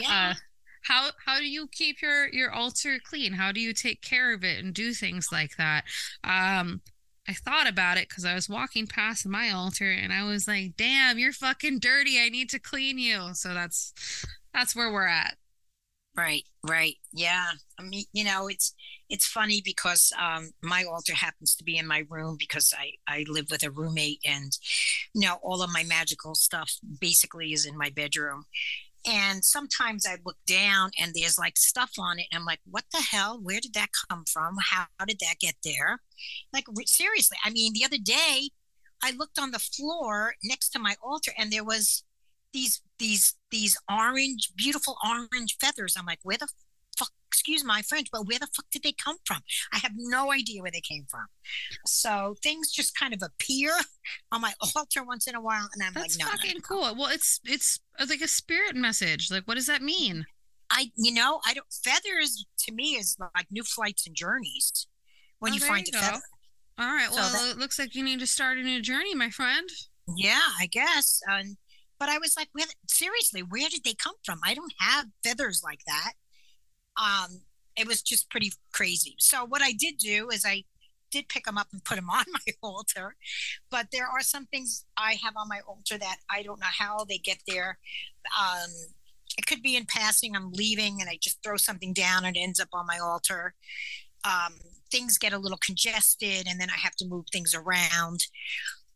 yeah. 0.00 0.30
Uh, 0.30 0.34
how 0.84 1.10
how 1.24 1.38
do 1.38 1.46
you 1.46 1.66
keep 1.68 2.00
your 2.02 2.28
your 2.28 2.52
altar 2.52 2.98
clean? 3.02 3.32
How 3.32 3.52
do 3.52 3.60
you 3.60 3.72
take 3.72 4.02
care 4.02 4.32
of 4.34 4.44
it 4.44 4.62
and 4.62 4.72
do 4.72 4.92
things 4.92 5.28
like 5.32 5.56
that? 5.56 5.84
Um, 6.22 6.82
I 7.28 7.32
thought 7.32 7.66
about 7.68 7.96
it 7.96 8.08
because 8.08 8.24
I 8.24 8.34
was 8.34 8.48
walking 8.48 8.86
past 8.86 9.26
my 9.26 9.50
altar 9.50 9.90
and 9.90 10.12
I 10.12 10.24
was 10.24 10.46
like, 10.46 10.76
"Damn, 10.76 11.18
you're 11.18 11.32
fucking 11.32 11.78
dirty. 11.80 12.20
I 12.20 12.28
need 12.28 12.50
to 12.50 12.58
clean 12.58 12.98
you." 12.98 13.30
So 13.34 13.54
that's 13.54 13.92
that's 14.52 14.76
where 14.76 14.92
we're 14.92 15.06
at. 15.06 15.36
Right, 16.16 16.44
right. 16.62 16.94
Yeah. 17.12 17.50
I 17.78 17.82
mean, 17.82 18.04
you 18.12 18.22
know, 18.24 18.46
it's 18.46 18.72
it's 19.08 19.26
funny 19.26 19.60
because 19.64 20.12
um 20.20 20.50
my 20.62 20.84
altar 20.84 21.14
happens 21.14 21.56
to 21.56 21.64
be 21.64 21.76
in 21.76 21.86
my 21.88 22.04
room 22.08 22.36
because 22.38 22.72
I 22.78 22.92
I 23.08 23.24
live 23.28 23.46
with 23.50 23.64
a 23.64 23.70
roommate 23.70 24.20
and 24.24 24.56
you 25.12 25.22
know, 25.22 25.38
all 25.42 25.62
of 25.62 25.72
my 25.72 25.82
magical 25.82 26.36
stuff 26.36 26.72
basically 27.00 27.52
is 27.52 27.66
in 27.66 27.76
my 27.76 27.90
bedroom. 27.90 28.44
And 29.06 29.44
sometimes 29.44 30.06
I 30.06 30.16
look 30.24 30.38
down 30.46 30.90
and 30.98 31.12
there's 31.14 31.38
like 31.38 31.58
stuff 31.58 31.92
on 31.98 32.18
it 32.18 32.26
and 32.32 32.40
I'm 32.40 32.46
like, 32.46 32.60
"What 32.64 32.84
the 32.92 33.02
hell? 33.02 33.38
Where 33.40 33.60
did 33.60 33.74
that 33.74 33.90
come 34.08 34.24
from? 34.24 34.56
How, 34.70 34.86
did 35.06 35.18
that 35.20 35.38
get 35.40 35.56
there?" 35.64 36.00
Like 36.52 36.64
re- 36.74 36.86
seriously. 36.86 37.36
I 37.44 37.50
mean, 37.50 37.72
the 37.74 37.84
other 37.84 37.98
day 37.98 38.50
I 39.02 39.10
looked 39.10 39.38
on 39.38 39.50
the 39.50 39.58
floor 39.58 40.34
next 40.42 40.70
to 40.70 40.78
my 40.78 40.96
altar 41.02 41.32
and 41.36 41.52
there 41.52 41.64
was 41.64 42.04
these 42.54 42.80
these 42.98 43.34
these 43.50 43.76
orange 43.90 44.52
beautiful 44.56 44.96
orange 45.04 45.58
feathers 45.60 45.94
i'm 45.98 46.06
like 46.06 46.20
where 46.22 46.38
the 46.38 46.48
fuck 46.98 47.10
excuse 47.30 47.64
my 47.64 47.82
french 47.82 48.08
but 48.12 48.26
where 48.28 48.38
the 48.38 48.46
fuck 48.54 48.64
did 48.70 48.82
they 48.84 48.92
come 48.92 49.16
from 49.24 49.40
i 49.72 49.78
have 49.78 49.90
no 49.96 50.32
idea 50.32 50.62
where 50.62 50.70
they 50.70 50.80
came 50.80 51.04
from 51.10 51.26
so 51.84 52.36
things 52.42 52.70
just 52.70 52.96
kind 52.96 53.12
of 53.12 53.20
appear 53.22 53.72
on 54.32 54.40
my 54.40 54.52
altar 54.76 55.02
once 55.04 55.26
in 55.26 55.34
a 55.34 55.40
while 55.40 55.68
and 55.74 55.82
i'm 55.82 55.92
That's 55.92 56.16
like 56.18 56.26
no, 56.26 56.30
no, 56.30 56.36
fucking 56.36 56.56
no. 56.56 56.60
cool. 56.68 56.94
Well, 56.96 57.10
it's 57.12 57.40
it's 57.44 57.80
uh, 57.98 58.06
like 58.08 58.20
a 58.20 58.28
spirit 58.28 58.76
message. 58.76 59.30
Like, 59.30 59.44
what 59.44 59.54
does 59.56 59.66
that 59.66 59.82
mean? 59.82 60.24
i 60.70 60.90
you 60.96 61.12
know 61.12 61.40
i 61.46 61.52
don't 61.52 61.66
feathers 61.84 62.46
to 62.58 62.72
me 62.72 62.92
is 62.92 63.16
like 63.34 63.46
new 63.50 63.62
flights 63.62 64.06
and 64.06 64.16
journeys 64.16 64.86
when 65.40 65.52
Oh, 65.52 65.56
you 65.56 65.60
find 65.60 65.86
you 65.86 65.98
a 65.98 66.00
feather 66.02 66.22
All 66.78 66.86
right. 66.86 67.08
So 67.10 67.16
Well, 67.16 67.32
that- 67.32 67.50
it 67.50 67.58
looks 67.58 67.78
like 67.78 67.94
you 67.94 68.02
need 68.02 68.20
to 68.20 68.26
start 68.26 68.56
a 68.58 68.62
new 68.62 68.80
journey, 68.80 69.14
my 69.14 69.28
friend. 69.28 69.68
yeah 70.16 70.40
i 70.58 70.66
guess 70.66 71.20
and 71.28 71.56
but 71.98 72.08
i 72.08 72.16
was 72.18 72.34
like 72.36 72.48
where, 72.52 72.66
seriously 72.88 73.42
where 73.42 73.68
did 73.68 73.82
they 73.84 73.94
come 73.94 74.14
from 74.24 74.38
i 74.44 74.54
don't 74.54 74.72
have 74.78 75.06
feathers 75.22 75.60
like 75.64 75.80
that 75.86 76.12
um 77.00 77.40
it 77.76 77.86
was 77.86 78.02
just 78.02 78.30
pretty 78.30 78.52
crazy 78.72 79.14
so 79.18 79.44
what 79.44 79.62
i 79.62 79.72
did 79.72 79.96
do 79.98 80.28
is 80.30 80.44
i 80.44 80.62
did 81.10 81.28
pick 81.28 81.44
them 81.44 81.58
up 81.58 81.68
and 81.72 81.84
put 81.84 81.96
them 81.96 82.10
on 82.10 82.24
my 82.32 82.52
altar 82.62 83.16
but 83.70 83.86
there 83.92 84.06
are 84.06 84.20
some 84.20 84.46
things 84.46 84.84
i 84.96 85.16
have 85.22 85.34
on 85.36 85.48
my 85.48 85.60
altar 85.66 85.98
that 85.98 86.16
i 86.30 86.42
don't 86.42 86.60
know 86.60 86.66
how 86.66 87.04
they 87.04 87.18
get 87.18 87.38
there 87.46 87.78
um 88.40 88.70
it 89.36 89.46
could 89.46 89.62
be 89.62 89.76
in 89.76 89.84
passing 89.86 90.36
i'm 90.36 90.52
leaving 90.52 91.00
and 91.00 91.08
i 91.08 91.18
just 91.20 91.42
throw 91.42 91.56
something 91.56 91.92
down 91.92 92.24
and 92.24 92.36
it 92.36 92.40
ends 92.40 92.60
up 92.60 92.68
on 92.72 92.86
my 92.86 92.98
altar 92.98 93.54
um 94.24 94.54
things 94.90 95.18
get 95.18 95.32
a 95.32 95.38
little 95.38 95.58
congested 95.64 96.46
and 96.48 96.60
then 96.60 96.70
i 96.70 96.78
have 96.78 96.94
to 96.94 97.06
move 97.06 97.24
things 97.32 97.54
around 97.54 98.26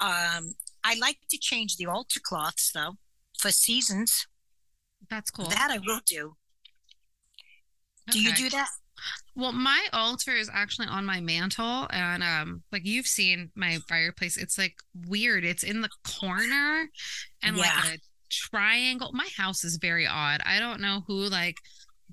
um 0.00 0.54
I 0.84 0.94
like 0.94 1.18
to 1.30 1.38
change 1.38 1.76
the 1.76 1.86
altar 1.86 2.20
cloths 2.22 2.72
though 2.72 2.96
for 3.38 3.50
seasons. 3.50 4.26
That's 5.10 5.30
cool. 5.30 5.46
That 5.46 5.70
I 5.70 5.78
will 5.78 6.00
do. 6.06 6.36
Do 8.10 8.20
you 8.20 8.32
do 8.34 8.50
that? 8.50 8.68
Well, 9.36 9.52
my 9.52 9.86
altar 9.92 10.32
is 10.32 10.50
actually 10.52 10.88
on 10.88 11.04
my 11.06 11.20
mantle, 11.20 11.86
and 11.90 12.22
um, 12.22 12.62
like 12.72 12.84
you've 12.84 13.06
seen 13.06 13.50
my 13.54 13.78
fireplace, 13.88 14.36
it's 14.36 14.58
like 14.58 14.74
weird. 15.06 15.44
It's 15.44 15.62
in 15.62 15.80
the 15.80 15.90
corner 16.20 16.88
and 17.42 17.56
Yeah. 17.56 17.80
like 17.84 17.94
a 17.94 17.98
triangle. 18.30 19.10
My 19.12 19.28
house 19.36 19.62
is 19.62 19.76
very 19.76 20.06
odd. 20.06 20.40
I 20.44 20.58
don't 20.58 20.80
know 20.80 21.04
who 21.06 21.28
like 21.28 21.56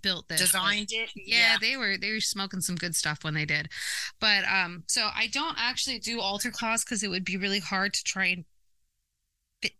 built 0.01 0.27
this. 0.27 0.39
Designed 0.41 0.89
it? 0.91 1.09
yeah, 1.15 1.57
they 1.59 1.75
were 1.77 1.97
they 1.97 2.11
were 2.11 2.19
smoking 2.19 2.61
some 2.61 2.75
good 2.75 2.93
stuff 2.95 3.23
when 3.23 3.33
they 3.33 3.45
did. 3.45 3.69
But 4.19 4.43
um, 4.45 4.83
so 4.87 5.09
I 5.15 5.27
don't 5.27 5.55
actually 5.57 5.97
do 5.97 6.21
altar 6.21 6.51
cloths 6.51 6.83
because 6.83 7.01
it 7.01 7.07
would 7.09 7.25
be 7.25 7.37
really 7.37 7.59
hard 7.59 7.93
to 7.95 8.03
try 8.03 8.27
and 8.27 8.45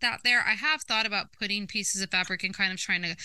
that 0.02 0.22
there. 0.24 0.42
I 0.42 0.54
have 0.54 0.82
thought 0.84 1.06
about 1.06 1.34
putting 1.34 1.68
pieces 1.68 2.02
of 2.02 2.12
fabric 2.12 2.44
and 2.44 2.54
kind 2.54 2.72
of 2.74 2.80
trying 2.80 3.04
to 3.04 3.16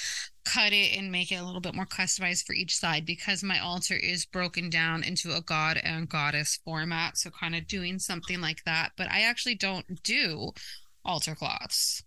cut 0.44 0.72
it 0.72 0.96
and 0.96 1.12
make 1.12 1.30
it 1.30 1.36
a 1.36 1.44
little 1.44 1.60
bit 1.60 1.74
more 1.74 1.86
customized 1.86 2.44
for 2.46 2.54
each 2.54 2.76
side 2.76 3.04
because 3.06 3.42
my 3.42 3.58
altar 3.58 3.94
is 3.96 4.26
broken 4.26 4.70
down 4.70 5.02
into 5.04 5.32
a 5.32 5.40
god 5.40 5.78
and 5.82 6.08
goddess 6.08 6.58
format. 6.64 7.16
So 7.18 7.30
kind 7.30 7.54
of 7.54 7.66
doing 7.66 7.98
something 7.98 8.40
like 8.40 8.64
that. 8.64 8.92
But 8.96 9.10
I 9.10 9.20
actually 9.22 9.54
don't 9.54 10.02
do 10.02 10.52
altar 11.04 11.34
cloths. 11.34 12.02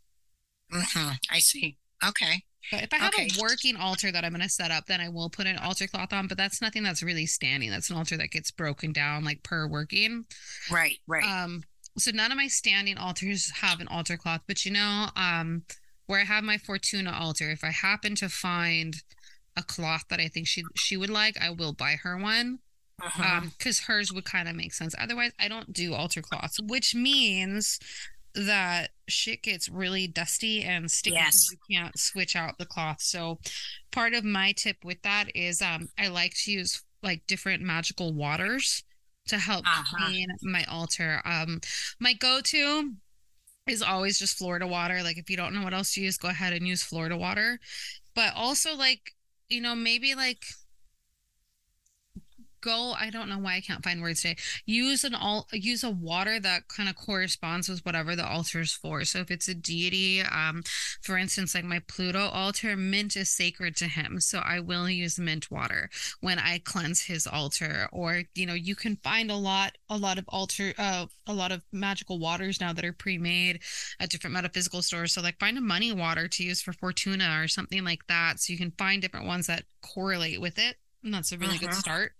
Mhm, 0.72 1.18
I 1.30 1.40
see. 1.40 1.78
Okay. 2.04 2.44
But 2.72 2.84
if 2.84 2.94
I 2.94 2.98
have 2.98 3.14
Okay. 3.14 3.30
a 3.38 3.42
working 3.42 3.76
altar 3.76 4.12
that 4.12 4.24
I'm 4.24 4.32
going 4.32 4.42
to 4.42 4.50
set 4.50 4.72
up, 4.72 4.86
then 4.88 5.02
I 5.02 5.10
will 5.10 5.30
put 5.30 5.48
an 5.48 5.58
altar 5.58 5.86
cloth 5.86 6.13
on. 6.13 6.27
But 6.27 6.38
that's 6.38 6.62
nothing 6.62 6.82
that's 6.82 7.04
really 7.04 7.25
standing. 7.25 7.70
That's 7.70 7.89
an 7.89 7.98
altar 7.98 8.18
that 8.18 8.32
gets 8.32 8.51
broken 8.51 8.94
down 8.94 9.24
like 9.24 9.44
per 9.44 9.68
working. 9.68 10.25
Right, 10.72 10.98
right. 11.08 11.24
Um, 11.24 11.63
so 11.98 12.12
none 12.12 12.32
of 12.32 12.38
my 12.38 12.48
standing 12.48 12.98
altars 12.98 13.52
have 13.62 13.80
an 13.80 13.88
altar 13.88 14.18
cloth, 14.18 14.42
but 14.48 14.66
you 14.66 14.72
know, 14.72 15.08
um, 15.16 15.64
where 16.08 16.20
I 16.20 16.26
have 16.26 16.44
my 16.44 16.58
Fortuna 16.58 17.12
altar, 17.12 17.50
if 17.52 17.64
I 17.64 17.70
happen 17.72 18.16
to 18.16 18.30
find 18.30 19.02
a 19.56 19.64
cloth 19.64 20.06
that 20.10 20.20
I 20.20 20.28
think 20.28 20.48
she 20.48 20.64
she 20.76 20.98
would 20.98 21.10
like, 21.10 21.40
I 21.40 21.50
will 21.52 21.74
buy 21.74 21.96
her 22.04 22.18
one. 22.18 22.60
Mhm. 23.02 23.26
Um, 23.26 23.54
because 23.58 23.82
hers 23.82 24.14
would 24.14 24.24
kind 24.26 24.48
of 24.48 24.56
make 24.56 24.74
sense. 24.74 24.94
Otherwise, 25.00 25.32
I 25.40 25.48
don't 25.48 25.74
do 25.74 25.94
altar 25.94 26.22
cloths, 26.22 26.60
which 26.62 26.94
means 26.96 27.80
that 28.36 28.92
shit 29.08 29.44
gets 29.44 29.68
really 29.70 30.08
dusty 30.08 30.64
and 30.64 30.90
sticky 30.90 31.16
because 31.18 31.34
Yes. 31.34 31.52
you 31.52 31.76
can't 31.76 32.00
switch 32.00 32.36
out 32.36 32.58
the 32.58 32.66
cloth. 32.66 33.02
So 33.02 33.40
part 33.92 34.14
of 34.14 34.24
my 34.24 34.54
tip 34.54 34.78
with 34.84 35.02
that 35.04 35.36
is 35.36 35.62
um 35.62 35.90
I 35.98 36.08
like 36.08 36.34
to 36.44 36.52
use 36.52 36.82
like 37.04 37.26
different 37.28 37.62
magical 37.62 38.14
waters 38.14 38.84
to 39.27 39.38
help 39.39 39.65
Uh-huh. 39.65 39.98
clean 39.98 40.27
my 40.42 40.63
altar. 40.65 41.22
Um 41.25 41.60
my 42.00 42.13
go-to 42.13 42.94
is 43.68 43.82
always 43.82 44.20
just 44.20 44.38
Florida 44.38 44.68
water. 44.68 45.03
Like 45.03 45.18
if 45.18 45.30
you 45.30 45.38
don't 45.38 45.53
know 45.53 45.63
what 45.63 45.74
else 45.74 45.94
to 45.94 46.01
use, 46.01 46.18
go 46.18 46.30
ahead 46.30 46.53
and 46.53 46.68
use 46.68 46.84
Florida 46.84 47.18
water. 47.18 47.60
But 48.15 48.34
also 48.36 48.75
like, 48.75 49.13
you 49.50 49.62
know, 49.62 49.75
maybe 49.75 50.15
like 50.15 50.44
go 52.63 52.93
i 52.98 53.10
don't 53.10 53.29
know 53.29 53.38
why 53.38 53.55
i 53.55 53.62
can't 53.62 53.84
find 53.84 54.01
words 54.01 54.22
today. 54.22 54.38
Use 54.65 55.03
an 55.03 55.13
all 55.13 55.48
use 55.51 55.84
a 55.84 55.89
water 55.91 56.39
that 56.39 56.67
kind 56.70 56.88
of 56.89 56.96
corresponds 56.96 57.67
with 57.67 57.86
whatever 57.86 58.15
the 58.15 58.25
altar 58.27 58.62
is 58.62 58.72
for. 58.74 59.03
So 59.03 59.20
if 59.20 59.29
it's 59.29 59.48
a 59.50 59.53
deity 59.53 60.22
um 60.22 60.63
for 61.01 61.17
instance 61.17 61.53
like 61.55 61.65
my 61.65 61.79
pluto 61.88 62.29
altar 62.29 62.75
mint 62.77 63.15
is 63.17 63.29
sacred 63.29 63.75
to 63.77 63.86
him. 63.86 64.20
So 64.20 64.39
i 64.39 64.60
will 64.60 64.89
use 64.89 65.20
mint 65.20 65.51
water 65.51 65.89
when 66.22 66.39
i 66.39 66.60
cleanse 66.63 67.01
his 67.01 67.27
altar. 67.27 67.88
Or 67.91 68.24
you 68.34 68.46
know 68.46 68.53
you 68.53 68.75
can 68.75 68.96
find 69.03 69.29
a 69.29 69.36
lot 69.36 69.77
a 69.89 69.98
lot 69.98 70.17
of 70.17 70.25
altar 70.29 70.74
uh 70.77 71.05
a 71.27 71.34
lot 71.34 71.51
of 71.51 71.62
magical 71.72 72.20
waters 72.20 72.60
now 72.62 72.72
that 72.74 72.86
are 72.86 72.93
pre-made 72.93 73.60
at 74.00 74.10
different 74.10 74.34
metaphysical 74.34 74.82
stores. 74.82 75.13
So 75.13 75.22
like 75.22 75.39
find 75.39 75.58
a 75.58 75.62
money 75.62 75.91
water 75.91 76.27
to 76.27 76.43
use 76.43 76.62
for 76.62 76.74
fortuna 76.74 77.41
or 77.41 77.48
something 77.48 77.84
like 77.84 78.08
that. 78.08 78.39
So 78.39 78.53
you 78.53 78.58
can 78.60 78.72
find 78.72 79.01
different 79.01 79.25
ones 79.25 79.48
that 79.48 79.63
correlate 79.82 80.39
with 80.41 80.58
it. 80.58 80.77
And 81.03 81.13
that's 81.13 81.32
a 81.34 81.38
really 81.38 81.58
good 81.58 81.70
Mhm. 81.72 81.79
start 81.79 82.13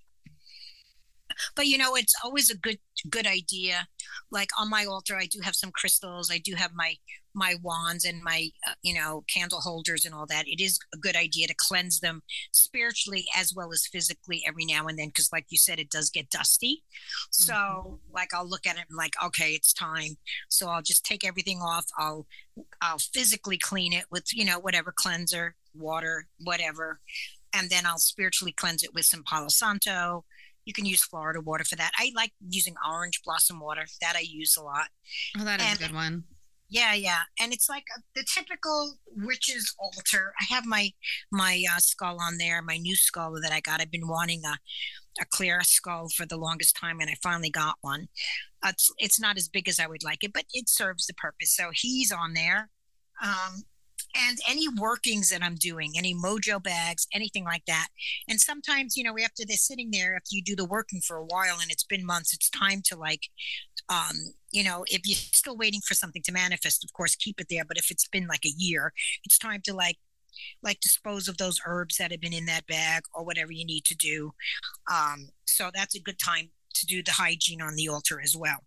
but 1.56 1.68
you 1.68 1.78
know 1.78 1.96
it's 1.96 2.16
always 2.24 2.50
a 2.50 2.58
good 2.58 2.80
good 3.10 3.28
idea. 3.28 3.88
Like 4.32 4.50
on 4.60 4.70
my 4.70 4.86
altar 4.86 5.16
i 5.16 5.26
do 5.26 5.40
have 5.42 5.56
some 5.56 5.72
crystals. 5.72 6.32
I 6.32 6.38
do 6.38 6.56
have 6.56 6.72
my 6.74 6.96
my 7.34 7.56
wands 7.62 8.06
and 8.06 8.22
my 8.24 8.50
uh, 8.68 8.74
you 8.82 8.94
know 8.94 9.24
candle 9.34 9.62
holders 9.62 10.06
and 10.06 10.14
all 10.14 10.26
that. 10.28 10.48
It 10.48 10.62
is 10.62 10.80
a 10.94 10.98
good 10.98 11.16
idea 11.16 11.48
to 11.48 11.56
cleanse 11.58 12.00
them 12.00 12.22
spiritually 12.52 13.26
as 13.36 13.54
well 13.56 13.72
as 13.72 13.88
physically 13.88 14.44
every 14.48 14.66
now 14.66 14.88
and 14.88 14.98
then 14.98 15.08
because 15.08 15.32
like 15.32 15.46
you 15.50 15.58
said 15.58 15.80
it 15.80 15.90
does 15.90 16.10
get 16.10 16.30
dusty. 16.30 16.84
So 17.32 17.54
mm-hmm. 17.54 18.14
like 18.14 18.34
i'll 18.34 18.48
look 18.48 18.66
at 18.68 18.78
it 18.78 18.86
and 18.90 18.98
like 18.98 19.14
okay 19.24 19.52
it's 19.52 19.74
time. 19.74 20.18
So 20.50 20.70
i'll 20.70 20.82
just 20.82 21.06
take 21.06 21.26
everything 21.26 21.60
off. 21.60 21.86
I'll 21.98 22.28
i'll 22.82 23.00
physically 23.00 23.58
clean 23.58 23.94
it 23.94 24.06
with 24.12 24.26
you 24.34 24.46
know 24.46 24.60
whatever 24.60 24.94
cleanser 24.96 25.56
water 25.76 26.28
whatever. 26.40 27.00
And 27.56 27.70
then 27.70 27.86
i'll 27.86 28.00
spiritually 28.00 28.54
cleanse 28.54 28.84
it 28.84 28.94
with 28.94 29.06
some 29.06 29.24
palo 29.24 29.48
santo 29.48 30.26
you 30.66 30.74
can 30.74 30.86
use 30.86 31.04
Florida 31.04 31.42
water 31.42 31.64
for 31.64 31.76
that. 31.76 31.92
I 31.98 32.12
like 32.16 32.34
using 32.50 32.76
orange 32.90 33.22
blossom 33.24 33.60
water. 33.60 33.86
That 34.02 34.16
I 34.16 34.22
use 34.22 34.56
a 34.58 34.64
lot. 34.64 34.88
Oh, 35.40 35.44
that 35.44 35.62
is 35.62 35.68
and, 35.68 35.80
a 35.80 35.84
good 35.84 35.94
one. 35.94 36.24
Yeah, 36.70 36.94
yeah, 36.94 37.22
and 37.40 37.54
it's 37.54 37.70
like 37.70 37.84
a, 37.96 38.02
the 38.16 38.26
typical 38.26 38.96
witch's 39.16 39.76
altar. 39.78 40.34
I 40.42 40.46
have 40.54 40.66
my 40.66 40.92
my 41.32 41.64
uh, 41.72 41.80
skull 41.80 42.18
on 42.20 42.38
there, 42.38 42.62
my 42.62 42.78
new 42.78 42.96
skull 42.96 43.40
that 43.42 43.52
I 43.52 43.60
got. 43.60 43.82
I've 43.82 43.92
been 43.92 44.08
wanting 44.08 44.44
a 44.46 44.58
a 45.22 45.26
clear 45.26 45.62
skull 45.62 46.10
for 46.10 46.26
the 46.26 46.38
longest 46.38 46.76
time, 46.76 47.00
and 47.00 47.10
I 47.10 47.16
finally 47.22 47.52
got 47.52 47.76
one. 47.82 48.08
Uh, 48.64 48.70
it's 48.70 48.92
it's 48.98 49.20
not 49.20 49.38
as 49.38 49.50
big 49.50 49.70
as 49.70 49.80
I 49.80 49.88
would 49.88 50.04
like 50.04 50.24
it, 50.24 50.34
but 50.34 50.46
it 50.52 50.70
serves 50.70 51.06
the 51.06 51.14
purpose. 51.14 51.56
So 51.56 51.70
he's 51.74 52.12
on 52.12 52.34
there. 52.34 52.70
Um, 53.22 53.64
and 54.16 54.38
any 54.48 54.68
workings 54.68 55.30
that 55.30 55.44
I'm 55.44 55.56
doing, 55.56 55.94
any 55.98 56.14
mojo 56.14 56.62
bags, 56.62 57.08
anything 57.14 57.44
like 57.44 57.66
that. 57.66 57.88
And 58.28 58.40
sometimes, 58.40 58.96
you 58.96 59.04
know, 59.04 59.16
after 59.24 59.44
they're 59.46 59.58
sitting 59.58 59.92
there, 59.92 60.16
after 60.16 60.30
you 60.32 60.44
do 60.44 60.56
the 60.56 60.66
working 60.66 61.02
for 61.02 61.18
a 61.18 61.26
while 61.26 61.58
and 61.62 61.72
it's 61.72 61.84
been 61.84 62.06
months, 62.06 62.34
it's 62.34 62.50
time 62.50 62.82
to 62.86 62.96
like, 62.96 63.30
um, 63.90 64.34
you 64.52 64.64
know, 64.64 64.84
if 64.88 65.02
you're 65.06 65.16
still 65.16 65.58
waiting 65.58 65.82
for 65.82 65.94
something 65.94 66.22
to 66.24 66.32
manifest, 66.32 66.84
of 66.84 66.94
course, 66.94 67.16
keep 67.16 67.40
it 67.42 67.48
there. 67.50 67.66
But 67.66 67.78
if 67.78 67.92
it's 67.92 68.08
been 68.08 68.28
like 68.28 68.46
a 68.46 68.54
year, 68.56 68.94
it's 69.24 69.38
time 69.38 69.62
to 69.66 69.74
like 69.74 69.98
like 70.64 70.80
dispose 70.80 71.28
of 71.28 71.38
those 71.38 71.62
herbs 71.66 71.98
that 71.98 72.12
have 72.12 72.22
been 72.22 72.34
in 72.34 72.48
that 72.48 72.66
bag 72.66 73.04
or 73.14 73.24
whatever 73.24 73.52
you 73.52 73.66
need 73.66 73.86
to 73.86 73.96
do. 73.96 74.34
Um, 74.92 75.30
so 75.46 75.70
that's 75.74 75.96
a 75.96 76.00
good 76.00 76.20
time 76.20 76.50
to 76.74 76.86
do 76.86 77.04
the 77.04 77.12
hygiene 77.12 77.62
on 77.62 77.76
the 77.76 77.88
altar 77.88 78.20
as 78.20 78.36
well. 78.36 78.64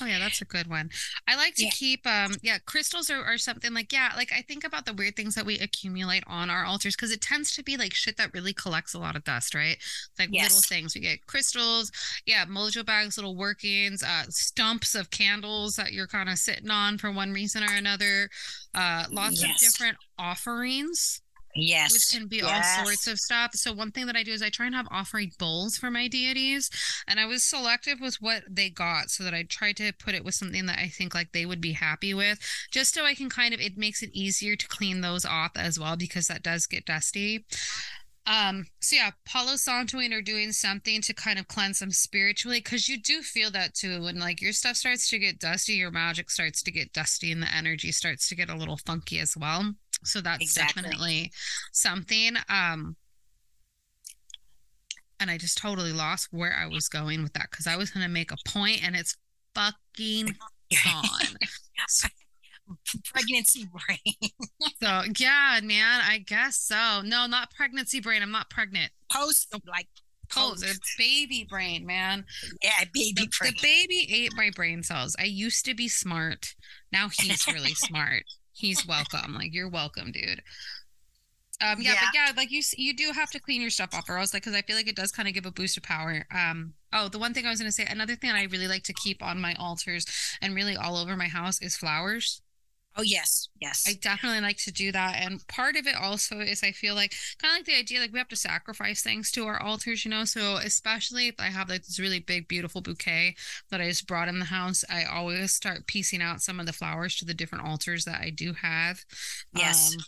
Oh 0.00 0.06
yeah, 0.06 0.18
that's 0.18 0.40
a 0.40 0.46
good 0.46 0.68
one. 0.68 0.90
I 1.28 1.36
like 1.36 1.54
to 1.56 1.64
yeah. 1.64 1.70
keep 1.70 2.06
um 2.06 2.34
yeah, 2.42 2.58
crystals 2.64 3.10
are, 3.10 3.22
are 3.22 3.38
something 3.38 3.74
like 3.74 3.92
yeah, 3.92 4.12
like 4.16 4.32
I 4.32 4.42
think 4.42 4.64
about 4.64 4.86
the 4.86 4.94
weird 4.94 5.16
things 5.16 5.34
that 5.34 5.46
we 5.46 5.58
accumulate 5.58 6.24
on 6.26 6.50
our 6.50 6.64
altars 6.64 6.96
because 6.96 7.12
it 7.12 7.20
tends 7.20 7.54
to 7.56 7.62
be 7.62 7.76
like 7.76 7.94
shit 7.94 8.16
that 8.16 8.32
really 8.32 8.52
collects 8.52 8.94
a 8.94 8.98
lot 8.98 9.16
of 9.16 9.24
dust, 9.24 9.54
right? 9.54 9.76
like 10.18 10.28
yes. 10.32 10.50
little 10.50 10.62
things. 10.62 10.94
We 10.94 11.00
get 11.00 11.26
crystals, 11.26 11.90
yeah, 12.26 12.44
mojo 12.44 12.84
bags, 12.84 13.16
little 13.16 13.36
workings, 13.36 14.02
uh 14.02 14.24
stumps 14.28 14.94
of 14.94 15.10
candles 15.10 15.76
that 15.76 15.92
you're 15.92 16.06
kind 16.06 16.28
of 16.28 16.38
sitting 16.38 16.70
on 16.70 16.98
for 16.98 17.10
one 17.10 17.32
reason 17.32 17.62
or 17.62 17.74
another. 17.74 18.28
Uh 18.74 19.04
lots 19.10 19.42
yes. 19.42 19.62
of 19.62 19.72
different 19.72 19.96
offerings 20.18 21.21
Yes. 21.54 21.92
Which 21.92 22.18
can 22.18 22.28
be 22.28 22.38
yes. 22.38 22.78
all 22.78 22.84
sorts 22.86 23.06
of 23.06 23.18
stuff. 23.18 23.50
So 23.54 23.72
one 23.72 23.90
thing 23.90 24.06
that 24.06 24.16
I 24.16 24.22
do 24.22 24.32
is 24.32 24.42
I 24.42 24.48
try 24.48 24.66
and 24.66 24.74
have 24.74 24.88
offering 24.90 25.32
bowls 25.38 25.76
for 25.76 25.90
my 25.90 26.08
deities. 26.08 26.70
And 27.06 27.20
I 27.20 27.26
was 27.26 27.44
selective 27.44 28.00
with 28.00 28.16
what 28.20 28.44
they 28.48 28.70
got 28.70 29.10
so 29.10 29.24
that 29.24 29.34
I 29.34 29.42
tried 29.42 29.76
to 29.76 29.92
put 29.92 30.14
it 30.14 30.24
with 30.24 30.34
something 30.34 30.66
that 30.66 30.78
I 30.78 30.88
think 30.88 31.14
like 31.14 31.32
they 31.32 31.44
would 31.44 31.60
be 31.60 31.72
happy 31.72 32.14
with. 32.14 32.38
Just 32.70 32.94
so 32.94 33.04
I 33.04 33.14
can 33.14 33.28
kind 33.28 33.52
of 33.52 33.60
it 33.60 33.76
makes 33.76 34.02
it 34.02 34.10
easier 34.12 34.56
to 34.56 34.68
clean 34.68 35.00
those 35.02 35.24
off 35.24 35.52
as 35.56 35.78
well 35.78 35.96
because 35.96 36.26
that 36.28 36.42
does 36.42 36.66
get 36.66 36.86
dusty. 36.86 37.44
Um, 38.24 38.66
so 38.80 38.96
yeah, 38.96 39.10
Palo 39.24 39.54
Santoing 39.54 40.16
or 40.16 40.22
doing 40.22 40.52
something 40.52 41.00
to 41.02 41.12
kind 41.12 41.38
of 41.38 41.48
cleanse 41.48 41.80
them 41.80 41.90
spiritually, 41.90 42.58
because 42.58 42.88
you 42.88 43.00
do 43.00 43.20
feel 43.20 43.50
that 43.50 43.74
too. 43.74 44.02
When 44.02 44.18
like 44.18 44.40
your 44.40 44.52
stuff 44.52 44.76
starts 44.76 45.08
to 45.10 45.18
get 45.18 45.40
dusty, 45.40 45.74
your 45.74 45.90
magic 45.90 46.30
starts 46.30 46.62
to 46.62 46.70
get 46.70 46.92
dusty, 46.92 47.32
and 47.32 47.42
the 47.42 47.52
energy 47.52 47.90
starts 47.90 48.28
to 48.28 48.36
get 48.36 48.48
a 48.48 48.56
little 48.56 48.76
funky 48.76 49.18
as 49.18 49.36
well. 49.36 49.74
So 50.04 50.20
that's 50.20 50.42
exactly. 50.42 50.82
definitely 50.82 51.32
something. 51.72 52.36
Um, 52.48 52.96
and 55.18 55.30
I 55.30 55.38
just 55.38 55.58
totally 55.58 55.92
lost 55.92 56.28
where 56.32 56.54
I 56.54 56.66
was 56.66 56.88
going 56.88 57.22
with 57.22 57.32
that 57.34 57.50
because 57.50 57.66
I 57.66 57.76
was 57.76 57.90
going 57.90 58.04
to 58.04 58.10
make 58.10 58.32
a 58.32 58.36
point 58.48 58.84
and 58.84 58.96
it's 58.96 59.16
fucking 59.54 60.26
gone. 60.84 61.36
pregnancy 63.04 63.66
brain. 63.86 64.30
so 64.82 65.02
yeah, 65.18 65.60
man, 65.62 66.00
I 66.02 66.18
guess 66.26 66.58
so. 66.58 67.02
No, 67.02 67.26
not 67.26 67.52
pregnancy 67.54 68.00
brain. 68.00 68.22
I'm 68.22 68.32
not 68.32 68.50
pregnant. 68.50 68.90
Post 69.10 69.54
like 69.66 69.88
post. 70.30 70.64
It's 70.64 70.96
baby 70.96 71.46
brain, 71.48 71.86
man. 71.86 72.24
Yeah, 72.62 72.84
baby 72.92 73.12
the, 73.16 73.28
brain. 73.38 73.52
The 73.54 73.62
baby 73.62 74.08
ate 74.12 74.32
my 74.36 74.50
brain 74.54 74.82
cells. 74.82 75.16
I 75.18 75.24
used 75.24 75.64
to 75.66 75.74
be 75.74 75.88
smart. 75.88 76.54
Now 76.92 77.08
he's 77.08 77.46
really 77.46 77.74
smart 77.74 78.24
he's 78.52 78.86
welcome. 78.86 79.34
Like 79.34 79.52
you're 79.52 79.68
welcome, 79.68 80.12
dude. 80.12 80.42
Um, 81.60 81.80
yeah, 81.80 81.92
yeah, 81.92 82.00
but 82.00 82.14
yeah, 82.14 82.32
like 82.36 82.50
you, 82.50 82.62
you 82.76 82.94
do 82.94 83.12
have 83.12 83.30
to 83.30 83.40
clean 83.40 83.60
your 83.60 83.70
stuff 83.70 83.94
off, 83.94 84.08
or 84.08 84.18
else, 84.18 84.34
like, 84.34 84.42
because 84.42 84.56
I 84.56 84.62
feel 84.62 84.74
like 84.74 84.88
it 84.88 84.96
does 84.96 85.12
kind 85.12 85.28
of 85.28 85.34
give 85.34 85.46
a 85.46 85.52
boost 85.52 85.76
of 85.76 85.84
power. 85.84 86.26
Um, 86.34 86.72
oh, 86.92 87.08
the 87.08 87.20
one 87.20 87.34
thing 87.34 87.46
I 87.46 87.50
was 87.50 87.60
gonna 87.60 87.70
say, 87.70 87.86
another 87.88 88.16
thing 88.16 88.30
I 88.30 88.44
really 88.44 88.66
like 88.66 88.82
to 88.84 88.92
keep 88.92 89.22
on 89.22 89.40
my 89.40 89.54
altars 89.54 90.06
and 90.40 90.54
really 90.54 90.76
all 90.76 90.96
over 90.96 91.16
my 91.16 91.28
house 91.28 91.60
is 91.62 91.76
flowers. 91.76 92.42
Oh 92.94 93.02
yes, 93.02 93.48
yes. 93.58 93.84
I 93.88 93.94
definitely 93.94 94.40
like 94.40 94.58
to 94.58 94.72
do 94.72 94.92
that, 94.92 95.16
and 95.16 95.46
part 95.48 95.76
of 95.76 95.86
it 95.86 95.94
also 95.94 96.40
is 96.40 96.62
I 96.62 96.72
feel 96.72 96.94
like 96.94 97.14
kind 97.38 97.52
of 97.52 97.58
like 97.58 97.66
the 97.66 97.78
idea 97.78 98.00
like 98.00 98.12
we 98.12 98.18
have 98.18 98.28
to 98.28 98.36
sacrifice 98.36 99.02
things 99.02 99.30
to 99.32 99.46
our 99.46 99.60
altars, 99.62 100.04
you 100.04 100.10
know. 100.10 100.24
So 100.24 100.56
especially 100.56 101.28
if 101.28 101.36
I 101.38 101.46
have 101.46 101.70
like 101.70 101.84
this 101.84 101.98
really 101.98 102.20
big, 102.20 102.48
beautiful 102.48 102.82
bouquet 102.82 103.34
that 103.70 103.80
I 103.80 103.88
just 103.88 104.06
brought 104.06 104.28
in 104.28 104.38
the 104.38 104.44
house, 104.46 104.84
I 104.90 105.04
always 105.04 105.52
start 105.52 105.86
piecing 105.86 106.20
out 106.20 106.42
some 106.42 106.60
of 106.60 106.66
the 106.66 106.72
flowers 106.72 107.16
to 107.16 107.24
the 107.24 107.34
different 107.34 107.66
altars 107.66 108.04
that 108.04 108.20
I 108.20 108.30
do 108.30 108.52
have. 108.52 109.04
Yes. 109.54 109.94
Um, 109.94 110.04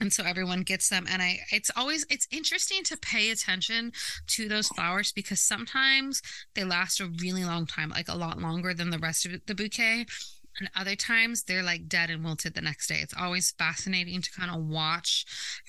and 0.00 0.12
so 0.12 0.24
everyone 0.24 0.62
gets 0.62 0.88
them 0.88 1.06
and 1.10 1.20
i 1.20 1.38
it's 1.52 1.70
always 1.76 2.06
it's 2.08 2.26
interesting 2.30 2.82
to 2.82 2.96
pay 2.96 3.30
attention 3.30 3.92
to 4.26 4.48
those 4.48 4.68
flowers 4.68 5.12
because 5.12 5.40
sometimes 5.40 6.22
they 6.54 6.64
last 6.64 7.00
a 7.00 7.10
really 7.20 7.44
long 7.44 7.66
time 7.66 7.90
like 7.90 8.08
a 8.08 8.16
lot 8.16 8.40
longer 8.40 8.72
than 8.72 8.90
the 8.90 8.98
rest 8.98 9.26
of 9.26 9.32
the 9.46 9.54
bouquet 9.54 10.06
and 10.60 10.70
other 10.76 10.94
times 10.94 11.42
they're 11.42 11.62
like 11.62 11.88
dead 11.88 12.10
and 12.10 12.24
wilted 12.24 12.54
the 12.54 12.60
next 12.60 12.86
day. 12.86 13.00
It's 13.00 13.14
always 13.18 13.50
fascinating 13.50 14.22
to 14.22 14.30
kind 14.30 14.50
of 14.50 14.62
watch 14.64 15.24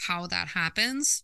how 0.07 0.27
that 0.27 0.49
happens. 0.49 1.23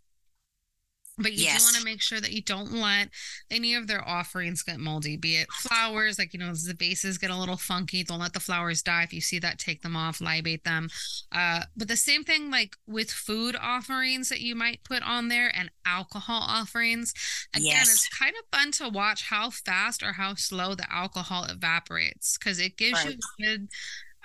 But 1.18 1.34
you 1.34 1.46
yes. 1.46 1.60
do 1.60 1.66
want 1.66 1.76
to 1.78 1.84
make 1.84 2.02
sure 2.02 2.20
that 2.20 2.32
you 2.32 2.44
don't 2.44 2.74
let 2.74 3.10
any 3.50 3.74
of 3.74 3.88
their 3.88 4.08
offerings 4.08 4.62
get 4.62 4.80
moldy, 4.80 5.18
be 5.18 5.38
it 5.38 5.52
flowers, 5.52 6.20
like, 6.20 6.34
you 6.34 6.40
know, 6.40 6.54
the 6.54 6.76
vases 6.78 7.18
get 7.18 7.32
a 7.32 7.38
little 7.38 7.58
funky. 7.58 8.04
Don't 8.04 8.20
let 8.20 8.34
the 8.34 8.40
flowers 8.40 8.84
die. 8.84 9.04
If 9.04 9.14
you 9.14 9.22
see 9.22 9.40
that, 9.40 9.58
take 9.58 9.82
them 9.82 9.96
off, 9.96 10.22
libate 10.22 10.64
them. 10.64 10.90
Uh, 11.32 11.62
but 11.76 11.88
the 11.88 11.98
same 11.98 12.24
thing, 12.24 12.52
like 12.52 12.76
with 12.86 13.10
food 13.10 13.56
offerings 13.60 14.30
that 14.30 14.42
you 14.42 14.56
might 14.56 14.84
put 14.84 15.02
on 15.02 15.28
there 15.28 15.52
and 15.56 15.72
alcohol 15.86 16.44
offerings. 16.46 17.14
Again, 17.56 17.66
yes. 17.66 17.94
it's 17.94 18.10
kind 18.10 18.34
of 18.38 18.58
fun 18.58 18.72
to 18.74 18.90
watch 18.90 19.24
how 19.24 19.50
fast 19.50 20.04
or 20.04 20.14
how 20.14 20.36
slow 20.36 20.76
the 20.76 20.92
alcohol 20.94 21.46
evaporates 21.46 22.38
because 22.38 22.60
it 22.60 22.78
gives 22.78 23.04
right. 23.04 23.16
you 23.40 23.46
a 23.46 23.56
good 23.56 23.70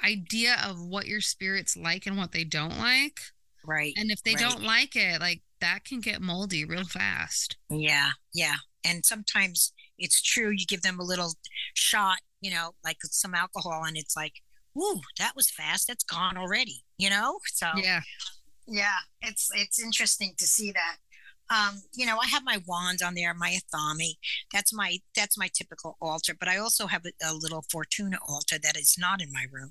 idea 0.05 0.57
of 0.65 0.81
what 0.81 1.07
your 1.07 1.21
spirit's 1.21 1.77
like 1.77 2.07
and 2.07 2.17
what 2.17 2.33
they 2.33 2.45
don't 2.45 2.79
like. 2.79 3.21
Right. 3.65 3.95
And 3.97 4.11
if 4.11 4.23
they 4.23 4.35
right. 4.35 4.41
don't 4.41 4.63
like 4.63 4.97
it, 4.97 5.21
like 5.21 5.43
that 5.63 5.85
can 5.85 6.01
get 6.01 6.21
moldy 6.21 6.65
real 6.65 6.85
fast. 6.85 7.57
Yeah, 7.71 8.11
yeah. 8.35 8.57
And 8.85 9.07
sometimes 9.07 9.73
it's 9.97 10.21
true. 10.21 10.51
You 10.51 10.67
give 10.67 10.83
them 10.83 10.99
a 10.99 11.05
little 11.05 11.33
shot, 11.73 12.19
you 12.41 12.51
know, 12.51 12.73
like 12.85 12.99
some 13.05 13.35
alcohol, 13.35 13.85
and 13.87 13.97
it's 13.97 14.17
like, 14.17 14.35
"Ooh, 14.77 15.01
that 15.19 15.33
was 15.35 15.51
fast. 15.51 15.87
That's 15.89 16.05
gone 16.05 16.37
already." 16.37 16.85
You 16.99 17.09
know. 17.09 17.39
So 17.47 17.69
yeah, 17.77 18.01
yeah. 18.67 18.99
It's 19.23 19.49
it's 19.55 19.83
interesting 19.83 20.35
to 20.39 20.47
see 20.47 20.73
that. 20.73 20.97
Um, 21.49 21.83
you 21.95 22.07
know, 22.07 22.19
I 22.19 22.27
have 22.27 22.45
my 22.45 22.59
wands 22.67 23.03
on 23.03 23.15
there, 23.15 23.35
my 23.35 23.57
athame. 23.57 24.17
That's 24.53 24.73
my 24.75 24.99
that's 25.15 25.39
my 25.39 25.49
typical 25.55 25.97
altar. 26.01 26.35
But 26.39 26.49
I 26.49 26.59
also 26.59 26.89
have 26.89 27.05
a, 27.07 27.13
a 27.25 27.35
little 27.35 27.65
Fortuna 27.71 28.19
altar 28.29 28.57
that 28.63 28.77
is 28.77 28.97
not 28.99 29.23
in 29.23 29.33
my 29.33 29.47
room, 29.53 29.71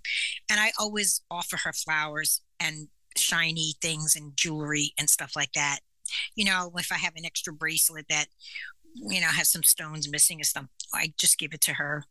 and 0.50 0.62
I 0.62 0.72
always 0.80 1.22
offer 1.30 1.58
her 1.66 1.74
flowers 1.74 2.42
and 2.60 2.88
shiny 3.18 3.74
things 3.82 4.16
and 4.16 4.36
jewelry 4.36 4.94
and 4.98 5.10
stuff 5.10 5.34
like 5.36 5.54
that. 5.54 5.80
You 6.36 6.46
know, 6.46 6.72
if 6.76 6.92
I 6.92 6.98
have 6.98 7.16
an 7.16 7.26
extra 7.26 7.54
bracelet 7.54 8.06
that, 8.10 8.26
you 8.96 9.22
know, 9.22 9.28
has 9.28 9.50
some 9.50 9.64
stones 9.64 10.10
missing 10.10 10.42
or 10.42 10.44
something, 10.44 10.70
I 10.94 11.14
just 11.18 11.38
give 11.38 11.54
it 11.54 11.62
to 11.62 11.74
her. 11.74 12.04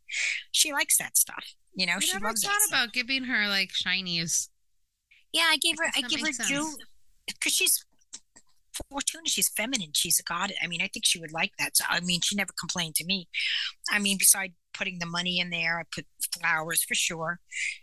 She 0.53 0.73
likes 0.73 0.97
that 0.99 1.17
stuff. 1.17 1.55
You 1.75 1.87
know, 1.87 1.97
I 1.97 2.01
she 2.01 2.13
never 2.15 2.27
loves 2.27 2.43
thought 2.43 2.69
about 2.69 2.93
giving 2.93 3.25
her 3.25 3.49
like 3.49 3.71
shinies. 3.71 4.49
Yeah, 5.33 5.47
I 5.49 5.59
gave 5.59 5.77
her. 5.79 5.91
I 5.95 6.03
give 6.03 6.21
her 6.21 6.33
jewelry 6.49 6.75
because 7.27 7.53
she's 7.53 7.85
Fortuna. 8.89 9.27
She's 9.27 9.49
feminine. 9.49 9.91
She's 9.95 10.19
a 10.19 10.23
god. 10.23 10.53
I 10.63 10.67
mean, 10.67 10.81
I 10.81 10.89
think 10.89 11.05
she 11.05 11.21
would 11.21 11.33
like 11.33 11.53
that. 11.59 11.77
So, 11.77 11.85
I 11.89 12.01
mean, 12.01 12.21
she 12.23 12.37
never 12.37 12.53
complained 12.59 12.95
to 12.97 13.05
me. 13.05 13.29
I 13.91 13.99
mean, 13.99 14.19
beside 14.19 14.55
putting 14.73 14.99
the 14.99 15.07
money 15.07 15.39
in 15.39 15.51
there, 15.51 15.79
I 15.79 15.83
put 15.95 16.07
flowers 16.39 16.83
for 16.83 16.95
sure, 16.95 17.41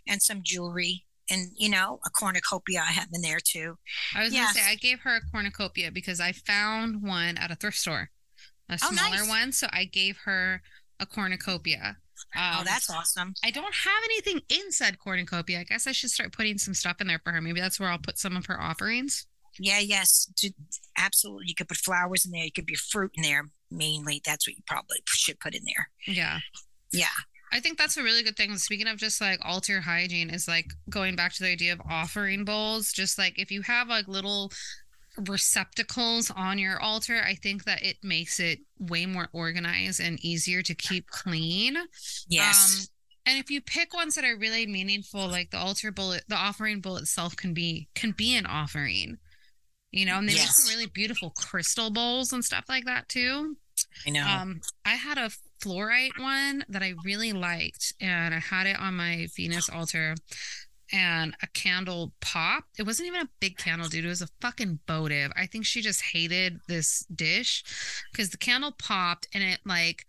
and 0.08 0.22
some 0.22 0.42
jewelry 0.44 1.06
and 1.30 1.52
you 1.56 1.70
know 1.70 2.00
a 2.06 2.10
cornucopia 2.10 2.82
I 2.82 2.92
have 2.92 3.10
in 3.14 3.22
there 3.22 3.40
too. 3.44 3.78
I 4.16 4.24
was 4.24 4.34
yes. 4.34 4.54
gonna 4.54 4.66
say 4.66 4.72
I 4.72 4.76
gave 4.76 5.00
her 5.02 5.16
a 5.16 5.22
cornucopia 5.32 5.92
because 5.92 6.20
I 6.20 6.32
found 6.32 7.02
one 7.02 7.38
at 7.38 7.52
a 7.52 7.56
thrift 7.56 7.78
store, 7.78 8.10
a 8.70 8.78
smaller 8.78 9.16
oh, 9.16 9.18
nice. 9.18 9.30
one. 9.30 9.52
So 9.52 9.68
I 9.72 9.86
gave 9.86 10.18
her 10.26 10.62
a 11.00 11.06
cornucopia, 11.06 11.98
Um, 12.36 12.58
oh, 12.60 12.64
that's 12.66 12.90
awesome. 12.90 13.34
I 13.44 13.52
don't 13.52 13.74
have 13.74 14.04
anything 14.06 14.42
in 14.50 14.72
said 14.72 15.00
cornucopia. 15.00 15.60
I 15.60 15.64
guess 15.64 15.88
I 15.88 15.92
should 15.92 16.10
start 16.10 16.34
putting 16.34 16.58
some 16.58 16.74
stuff 16.74 17.00
in 17.00 17.08
there 17.08 17.22
for 17.24 17.32
her. 17.32 17.42
Maybe 17.42 17.60
that's 17.60 17.80
where 17.80 17.90
I'll 17.90 18.00
put 18.00 18.18
some 18.18 18.36
of 18.36 18.46
her 18.48 18.60
offerings. 18.60 19.28
Yeah, 19.60 19.80
yes, 19.80 20.30
absolutely. 20.98 21.46
You 21.48 21.56
could 21.56 21.68
put 21.68 21.78
flowers 21.78 22.26
in 22.26 22.32
there. 22.32 22.44
You 22.44 22.52
could 22.52 22.66
be 22.66 22.76
fruit 22.76 23.12
in 23.16 23.24
there. 23.24 23.50
Mainly, 23.72 24.22
that's 24.26 24.48
what 24.48 24.56
you 24.56 24.64
probably 24.68 24.98
should 25.08 25.40
put 25.40 25.56
in 25.56 25.64
there. 25.66 25.90
Yeah. 26.06 26.40
Yeah. 26.92 27.08
I 27.52 27.60
think 27.60 27.78
that's 27.78 27.98
a 27.98 28.04
really 28.04 28.24
good 28.24 28.36
thing. 28.36 28.56
Speaking 28.58 28.88
of 28.88 28.98
just 28.98 29.22
like 29.22 29.40
altar 29.44 29.82
hygiene, 29.82 30.30
is 30.30 30.48
like 30.48 30.74
going 30.90 31.16
back 31.16 31.34
to 31.34 31.44
the 31.44 31.50
idea 31.50 31.74
of 31.74 31.82
offering 31.90 32.46
bowls. 32.46 32.92
Just 32.92 33.18
like 33.18 33.40
if 33.40 33.52
you 33.52 33.62
have 33.62 33.88
like 33.88 34.08
little 34.08 34.52
receptacles 35.26 36.32
on 36.36 36.60
your 36.60 36.80
altar, 36.80 37.22
I 37.26 37.36
think 37.36 37.64
that 37.66 37.84
it 37.84 37.98
makes 38.04 38.40
it 38.40 38.60
way 38.80 39.06
more 39.06 39.30
organized 39.34 40.00
and 40.00 40.24
easier 40.24 40.62
to 40.62 40.76
keep 40.76 41.08
clean. 41.08 41.78
Yes. 42.28 42.82
Um, 42.82 42.88
and 43.28 43.40
if 43.40 43.50
you 43.50 43.62
pick 43.62 43.94
ones 43.94 44.16
that 44.16 44.24
are 44.24 44.38
really 44.38 44.66
meaningful, 44.66 45.28
like 45.28 45.52
the 45.52 45.58
altar 45.58 45.92
bullet, 45.92 46.24
the 46.28 46.36
offering 46.36 46.80
bowl 46.80 46.98
itself 46.98 47.36
can 47.36 47.54
be 47.54 47.88
can 47.94 48.12
be 48.12 48.36
an 48.36 48.46
offering. 48.46 49.18
You 49.92 50.06
know, 50.06 50.18
and 50.18 50.28
they 50.28 50.34
make 50.34 50.48
some 50.48 50.74
really 50.74 50.86
beautiful 50.86 51.32
crystal 51.32 51.90
bowls 51.90 52.34
and 52.34 52.44
stuff 52.44 52.66
like 52.68 52.86
that 52.86 53.10
too. 53.10 53.58
I 54.06 54.10
know. 54.10 54.26
Um, 54.26 54.62
I 54.86 54.92
had 54.92 55.18
a 55.18 55.32
fluorite 55.62 56.18
one 56.20 56.64
that 56.70 56.84
I 56.84 56.94
really 57.04 57.34
liked, 57.34 57.94
and 58.02 58.34
I 58.34 58.40
had 58.40 58.68
it 58.68 58.80
on 58.80 58.96
my 58.96 59.28
Venus 59.36 59.70
altar. 59.70 60.16
And 60.94 61.36
a 61.44 61.48
candle 61.48 62.14
popped. 62.22 62.80
It 62.80 62.86
wasn't 62.86 63.08
even 63.08 63.22
a 63.24 63.30
big 63.42 63.58
candle, 63.58 63.90
dude. 63.90 64.06
It 64.06 64.08
was 64.08 64.22
a 64.22 64.30
fucking 64.40 64.80
votive. 64.88 65.34
I 65.36 65.46
think 65.46 65.66
she 65.66 65.82
just 65.82 66.02
hated 66.02 66.60
this 66.70 67.06
dish 67.14 67.66
because 68.10 68.30
the 68.30 68.38
candle 68.38 68.72
popped 68.72 69.28
and 69.34 69.44
it 69.44 69.60
like 69.66 70.06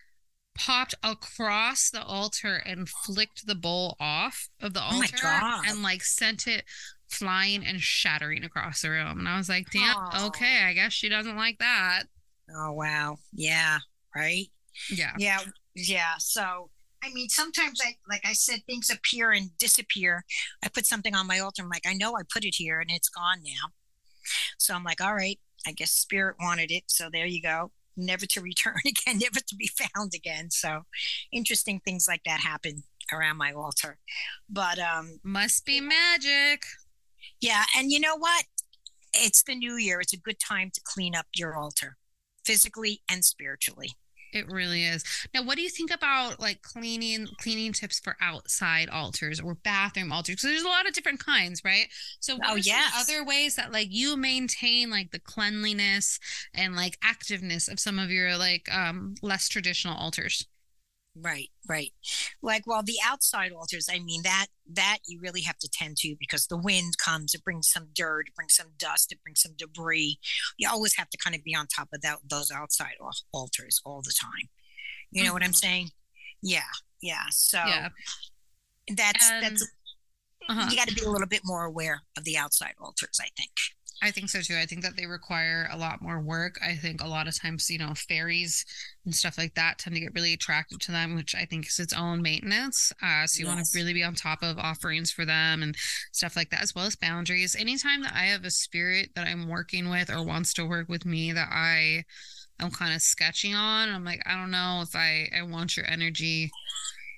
popped 0.57 0.95
across 1.03 1.91
the 1.91 2.05
altar 2.05 2.63
and 2.65 2.89
flicked 2.89 3.45
the 3.49 3.57
bowl 3.57 3.97
off 3.99 4.49
of 4.63 4.73
the 4.73 4.81
Oh 4.81 4.95
altar 4.99 5.17
God. 5.21 5.65
and 5.67 5.83
like 5.83 6.05
sent 6.05 6.47
it 6.47 6.63
flying 7.11 7.67
and 7.67 7.81
shattering 7.81 8.45
across 8.45 8.83
the 8.83 8.91
room. 8.91 9.19
And 9.19 9.29
I 9.29 9.37
was 9.37 9.49
like, 9.49 9.67
damn, 9.73 9.97
Aw. 9.97 10.27
okay, 10.29 10.63
I 10.63 10.75
guess 10.75 10.93
she 10.93 11.09
doesn't 11.09 11.37
like 11.37 11.59
that. 11.59 12.05
oh 12.57 12.71
wow. 12.73 13.17
Yeah. 13.33 13.79
Right. 14.15 14.47
Yeah. 14.91 15.13
Yeah. 15.19 15.41
Yeah. 15.75 16.15
So 16.19 16.71
I 17.05 17.11
mean, 17.13 17.29
sometimes 17.29 17.81
I 17.85 17.97
like 18.09 18.23
I 18.25 18.33
said, 18.33 18.61
things 18.67 18.91
appear 18.91 19.31
and 19.33 19.57
disappear. 19.59 20.25
I 20.65 20.69
put 20.69 20.87
something 20.87 21.15
on 21.15 21.27
my 21.27 21.39
altar. 21.39 21.63
I'm 21.63 21.69
like, 21.69 21.87
I 21.87 21.95
know 21.95 22.17
I 22.17 22.23
put 22.33 22.45
it 22.45 22.57
here 22.57 22.81
and 22.81 22.91
it's 22.91 23.09
gone 23.09 23.39
now. 23.45 23.73
So 24.59 24.75
I'm 24.75 24.85
like, 24.85 25.01
all 25.01 25.15
right, 25.15 25.39
I 25.67 25.73
guess 25.73 25.93
spirit 25.93 26.37
wanted 26.41 26.71
it. 26.71 26.85
So 26.89 27.09
there 27.13 27.27
you 27.27 27.41
go. 27.43 27.73
Never 27.97 28.27
to 28.27 28.41
return 28.41 28.77
again, 28.87 29.19
never 29.19 29.41
to 29.41 29.57
be 29.57 29.69
found 29.95 30.13
again. 30.15 30.51
So 30.51 30.83
interesting 31.33 31.81
things 31.81 32.07
like 32.09 32.23
that 32.25 32.41
happen 32.41 32.85
around 33.13 33.37
my 33.39 33.53
altar. 33.53 33.99
But 34.49 34.79
um 34.79 35.21
Must 35.23 35.65
be 35.65 35.81
magic. 35.81 36.63
yeah, 37.41 37.65
and 37.77 37.91
you 37.93 38.01
know 38.01 38.17
what? 38.17 38.45
It's 39.15 39.43
the 39.43 39.55
new 39.55 39.77
year. 39.77 40.01
It's 40.01 40.13
a 40.13 40.19
good 40.19 40.39
time 40.39 40.71
to 40.75 40.81
clean 40.85 41.15
up 41.15 41.27
your 41.35 41.57
altar, 41.57 41.97
physically 42.45 43.03
and 43.11 43.25
spiritually. 43.25 43.93
It 44.33 44.47
really 44.47 44.85
is. 44.85 45.05
Now, 45.35 45.43
what 45.43 45.57
do 45.57 45.63
you 45.63 45.71
think 45.71 45.91
about 45.91 46.39
like 46.41 46.61
cleaning 46.63 47.29
cleaning 47.39 47.73
tips 47.73 47.99
for 47.99 48.17
outside 48.21 48.89
altars 48.91 49.41
or 49.41 49.55
bathroom 49.55 50.13
altars? 50.13 50.37
Because 50.37 50.51
there's 50.51 50.63
a 50.63 50.69
lot 50.69 50.87
of 50.87 50.93
different 50.93 51.25
kinds, 51.25 51.65
right? 51.65 51.89
So, 52.21 52.37
what 52.37 52.45
Oh, 52.49 52.57
are 52.57 52.59
yes. 52.65 52.93
other 52.93 53.25
ways 53.25 53.57
that 53.57 53.73
like 53.73 53.89
you 53.91 54.17
maintain 54.17 54.91
like 54.91 55.11
the 55.13 55.19
cleanliness 55.19 56.21
and 56.55 56.77
like 56.77 56.99
activeness 57.01 57.71
of 57.71 57.81
some 57.81 57.99
of 57.99 58.11
your 58.11 58.37
like 58.37 58.69
um 58.75 59.15
less 59.23 59.49
traditional 59.49 59.97
altars? 59.97 60.47
Right, 61.21 61.51
right. 61.69 61.93
Like 62.43 62.65
well, 62.67 62.83
the 62.85 62.99
outside 63.05 63.51
altars, 63.53 63.89
I 63.91 63.99
mean 63.99 64.23
that 64.23 64.47
that 64.73 64.99
you 65.07 65.19
really 65.21 65.41
have 65.41 65.59
to 65.59 65.69
tend 65.69 65.97
to 65.99 66.15
because 66.21 66.47
the 66.47 66.57
wind 66.57 66.97
comes, 66.99 67.35
it 67.35 67.43
brings 67.43 67.69
some 67.69 67.89
dirt, 67.93 68.29
it 68.29 68.35
brings 68.37 68.55
some 68.55 68.69
dust, 68.79 69.11
it 69.11 69.23
brings 69.25 69.41
some 69.41 69.53
debris. 69.59 70.19
You 70.59 70.69
always 70.71 70.95
have 70.97 71.11
to 71.11 71.19
kind 71.19 71.35
of 71.35 71.43
be 71.43 71.55
on 71.57 71.67
top 71.67 71.89
of 71.93 72.03
that 72.03 72.19
those 72.29 72.51
outside 72.53 72.95
al- 73.01 73.11
altars 73.33 73.81
all 73.85 74.01
the 74.03 74.15
time. 74.19 74.49
You 75.11 75.25
know 75.25 75.33
what 75.33 75.43
I'm 75.43 75.51
Mhm. 75.51 75.57
saying? 75.57 75.91
Yeah, 76.43 76.71
yeah. 77.03 77.25
So 77.31 77.59
Yeah. 77.59 77.89
that's 78.95 79.29
And- 79.29 79.43
that's 79.45 79.67
Uh-huh. 80.49 80.69
you 80.71 80.77
got 80.77 80.89
to 80.89 80.95
be 80.95 81.03
a 81.03 81.11
little 81.11 81.27
bit 81.27 81.43
more 81.45 81.65
aware 81.65 82.03
of 82.17 82.25
the 82.25 82.37
outside 82.39 82.75
altars, 82.79 83.19
I 83.21 83.29
think. 83.37 83.51
I 84.01 84.13
think 84.13 84.29
so 84.29 84.41
too. 84.41 84.57
I 84.57 84.67
think 84.67 84.83
that 84.83 84.97
they 84.97 85.07
require 85.07 85.69
a 85.73 85.77
lot 85.77 86.01
more 86.01 86.21
work. 86.21 86.59
I 86.63 86.77
think 86.77 87.03
a 87.03 87.09
lot 87.09 87.27
of 87.27 87.37
times, 87.37 87.69
you 87.69 87.79
know, 87.79 87.95
fairies 87.95 88.65
and 89.05 89.15
stuff 89.15 89.37
like 89.37 89.55
that 89.55 89.79
tend 89.79 89.97
to 89.97 90.01
get 90.01 90.15
really 90.15 90.33
attracted 90.35 90.81
to 90.83 90.93
them, 90.93 91.17
which 91.17 91.35
I 91.35 91.45
think 91.45 91.67
is 91.67 91.81
its 91.81 91.93
own 91.93 92.23
maintenance. 92.23 92.93
Uh, 93.03 93.27
so 93.27 93.41
you 93.41 93.47
want 93.47 93.65
to 93.65 93.79
really 93.79 93.93
be 93.93 94.05
on 94.05 94.15
top 94.15 94.43
of 94.43 94.59
offerings 94.59 95.11
for 95.11 95.25
them 95.25 95.63
and 95.63 95.77
stuff 96.13 96.37
like 96.37 96.51
that, 96.51 96.63
as 96.63 96.75
well 96.75 96.85
as 96.85 96.95
boundaries. 96.95 97.57
Anytime 97.57 98.03
that 98.03 98.15
I 98.15 98.27
have 98.27 98.45
a 98.45 98.51
spirit 98.51 99.11
that 99.17 99.27
I'm 99.27 99.49
working 99.49 99.91
with 99.91 100.11
or 100.11 100.25
wants 100.25 100.53
to 100.55 100.67
work 100.67 100.89
with 100.89 101.05
me 101.05 101.33
that 101.33 101.49
I 101.51 102.05
am 102.61 102.71
kind 102.71 102.95
of 102.95 103.03
sketchy 103.03 103.53
on, 103.53 103.89
I'm 103.89 104.05
like, 104.05 104.23
I 104.27 104.35
don't 104.35 104.53
know 104.53 104.81
if 104.83 104.95
I 104.95 105.29
I 105.37 105.43
want 105.43 105.77
your 105.77 105.87
energy 105.87 106.53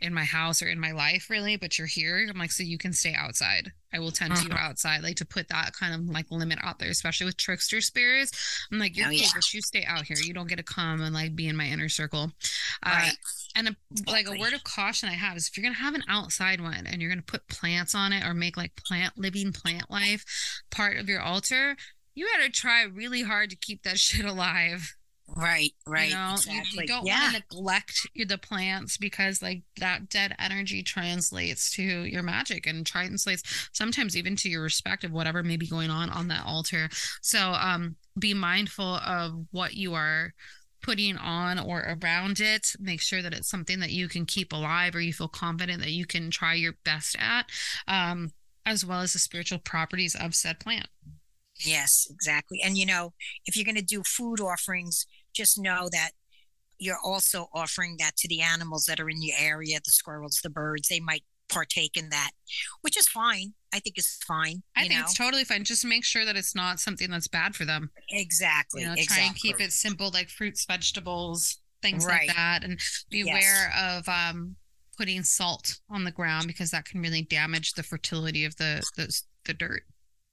in 0.01 0.15
my 0.15 0.25
house 0.25 0.63
or 0.63 0.69
in 0.69 0.81
my 0.81 0.93
life 0.93 1.29
really 1.31 1.57
but 1.57 1.77
you're 1.79 1.87
here 1.87 2.27
i'm 2.31 2.39
like 2.39 2.51
so 2.53 2.63
you 2.63 2.79
can 2.79 2.93
stay 2.93 3.15
outside 3.15 3.71
i 3.93 3.99
will 3.99 4.11
tend 4.11 4.35
to 4.35 4.43
you 4.45 4.51
Uh-huh. 4.51 4.69
outside 4.69 5.03
like 5.03 5.17
to 5.17 5.25
put 5.27 5.49
that 5.49 5.73
kind 5.79 5.95
of 5.95 6.01
like 6.09 6.27
limit 6.31 6.59
out 6.63 6.79
there 6.79 6.89
especially 6.91 7.27
with 7.27 7.37
trickster 7.37 7.81
spirits 7.81 8.33
i'm 8.73 8.79
like 8.79 8.97
you're 8.97 9.09
Oh, 9.09 9.11
yeah. 9.11 9.27
but 9.35 9.53
you 9.53 9.61
stay 9.63 9.85
out 9.85 10.05
here 10.07 10.17
you 10.23 10.33
don't 10.33 10.49
get 10.49 10.57
to 10.57 10.63
come 10.63 11.01
and 11.03 11.15
like 11.15 11.35
be 11.37 11.49
in 11.49 11.57
my 11.57 11.67
inner 11.67 11.89
circle 11.89 12.33
uh, 12.83 12.91
Right. 12.91 13.13
and 13.57 13.69
a, 13.69 13.77
like 14.11 14.27
a 14.29 14.39
word 14.39 14.53
of 14.55 14.65
caution 14.65 15.09
i 15.09 15.13
have 15.13 15.37
is 15.37 15.49
if 15.49 15.57
you're 15.57 15.65
gonna 15.65 15.75
have 15.75 15.95
an 15.95 16.05
outside 16.09 16.61
one 16.61 16.87
and 16.87 17.01
you're 17.03 17.11
gonna 17.11 17.23
put 17.23 17.47
plants 17.49 17.95
on 17.95 18.13
it 18.13 18.25
or 18.25 18.33
make 18.35 18.57
like 18.57 18.75
plant 18.77 19.19
living 19.19 19.53
plant 19.53 19.91
life 19.91 20.25
part 20.71 20.97
of 20.97 21.09
your 21.09 21.21
altar 21.21 21.77
you 22.15 22.27
gotta 22.37 22.51
try 22.51 22.83
really 22.85 23.23
hard 23.23 23.51
to 23.51 23.57
keep 23.57 23.83
that 23.83 23.99
shit 24.07 24.25
alive 24.25 24.97
Right, 25.41 25.73
right. 25.87 26.09
you 26.11 26.15
know, 26.15 26.29
you- 26.31 26.35
exactly. 26.35 26.83
you, 26.83 26.87
don't 26.87 27.07
yeah. 27.07 27.33
want 27.33 27.37
to 27.37 27.57
neglect 27.57 28.07
the 28.29 28.39
plants 28.39 28.97
because 28.99 29.41
like 29.41 29.63
that 29.79 30.11
dead 30.11 30.35
energy 30.39 30.83
translates 30.83 31.71
to 31.73 31.83
your 31.83 32.23
magic 32.23 32.67
and 32.67 32.85
translates 32.85 33.43
sometimes 33.73 34.17
even 34.17 34.37
to 34.37 34.51
your 34.51 34.63
respect 34.63 35.03
of 35.03 35.13
whatever 35.13 35.43
may 35.43 35.57
be 35.57 35.67
going 35.67 35.89
on 35.89 36.11
on 36.11 36.29
that 36.29 36.45
altar. 36.45 36.91
So 37.23 37.39
um 37.39 37.97
be 38.19 38.35
mindful 38.35 38.97
of 38.97 39.47
what 39.51 39.75
you 39.75 39.95
are 39.95 40.35
putting 40.83 41.17
on 41.17 41.59
or 41.59 41.97
around 42.03 42.41
it. 42.41 42.73
Make 42.79 43.01
sure 43.01 43.23
that 43.23 43.33
it's 43.33 43.49
something 43.49 43.81
that 43.81 43.91
you 43.91 44.09
can 44.09 44.27
keep 44.27 44.53
alive 44.53 44.95
or 44.95 45.01
you 45.01 45.13
feel 45.13 45.29
confident 45.29 45.81
that 45.81 45.91
you 45.91 46.07
can 46.07 46.31
try 46.31 46.55
your 46.55 46.75
best 46.85 47.17
at. 47.19 47.47
Um 47.89 48.33
as 48.67 48.85
well 48.85 49.01
as 49.01 49.15
the 49.15 49.19
spiritual 49.19 49.59
properties 49.59 50.15
of 50.15 50.35
said 50.35 50.61
plant. 50.61 50.89
Yes, 51.65 52.07
exactly. 52.11 52.61
And 52.65 52.77
you 52.77 52.87
know, 52.87 53.13
if 53.47 53.57
you're 53.57 53.65
going 53.65 53.75
to 53.77 53.83
do 53.83 54.03
food 54.03 54.41
offerings, 54.41 55.07
just 55.35 55.59
know 55.59 55.89
that 55.93 56.11
you're 56.79 56.99
also 57.05 57.49
offering 57.53 57.97
that 57.99 58.17
to 58.17 58.29
the 58.29 58.41
animals 58.41 58.85
that 58.87 58.99
are 59.01 59.11
in 59.11 59.21
your 59.23 59.37
area, 59.39 59.79
the 59.85 59.91
squirrels, 59.91 60.41
the 60.43 60.51
birds. 60.51 60.89
They 60.89 61.01
might 61.01 61.25
partake 61.49 61.97
in 61.97 62.09
that, 62.11 62.31
which 62.83 62.97
is 62.97 63.09
fine. 63.09 63.53
I 63.75 63.81
think 63.81 63.99
is 63.99 64.19
fine. 64.27 64.63
I 64.77 64.83
think 64.83 64.95
know? 64.95 65.01
it's 65.01 65.15
totally 65.15 65.45
fine. 65.45 65.65
Just 65.65 65.85
make 65.85 66.05
sure 66.05 66.25
that 66.25 66.37
it's 66.37 66.55
not 66.55 66.81
something 66.81 67.11
that's 67.11 67.29
bad 67.29 67.55
for 67.55 67.65
them. 67.65 67.91
exactly. 68.09 68.83
you 68.83 68.87
know 68.87 68.95
exactly. 68.95 69.17
try 69.17 69.27
and 69.27 69.37
keep 69.37 69.61
it 69.61 69.73
simple 69.73 70.11
like 70.13 70.29
fruits 70.29 70.65
vegetables 70.65 71.59
things 71.83 72.05
Right. 72.05 72.29
like 72.29 72.37
that 72.37 72.63
and 72.65 72.73
Yes. 72.79 73.05
beware 73.11 73.73
of 73.79 74.09
um 74.09 74.57
putting 74.99 75.23
salt 75.23 75.79
on 75.89 76.05
the 76.05 76.11
ground 76.11 76.47
because 76.47 76.71
that 76.73 76.85
can 76.85 77.01
really 77.01 77.23
damage 77.23 77.73
the 77.73 77.83
fertility 77.83 78.45
of 78.45 78.55
the 78.57 78.83
the, 78.97 79.21
the 79.47 79.55
dirt 79.55 79.83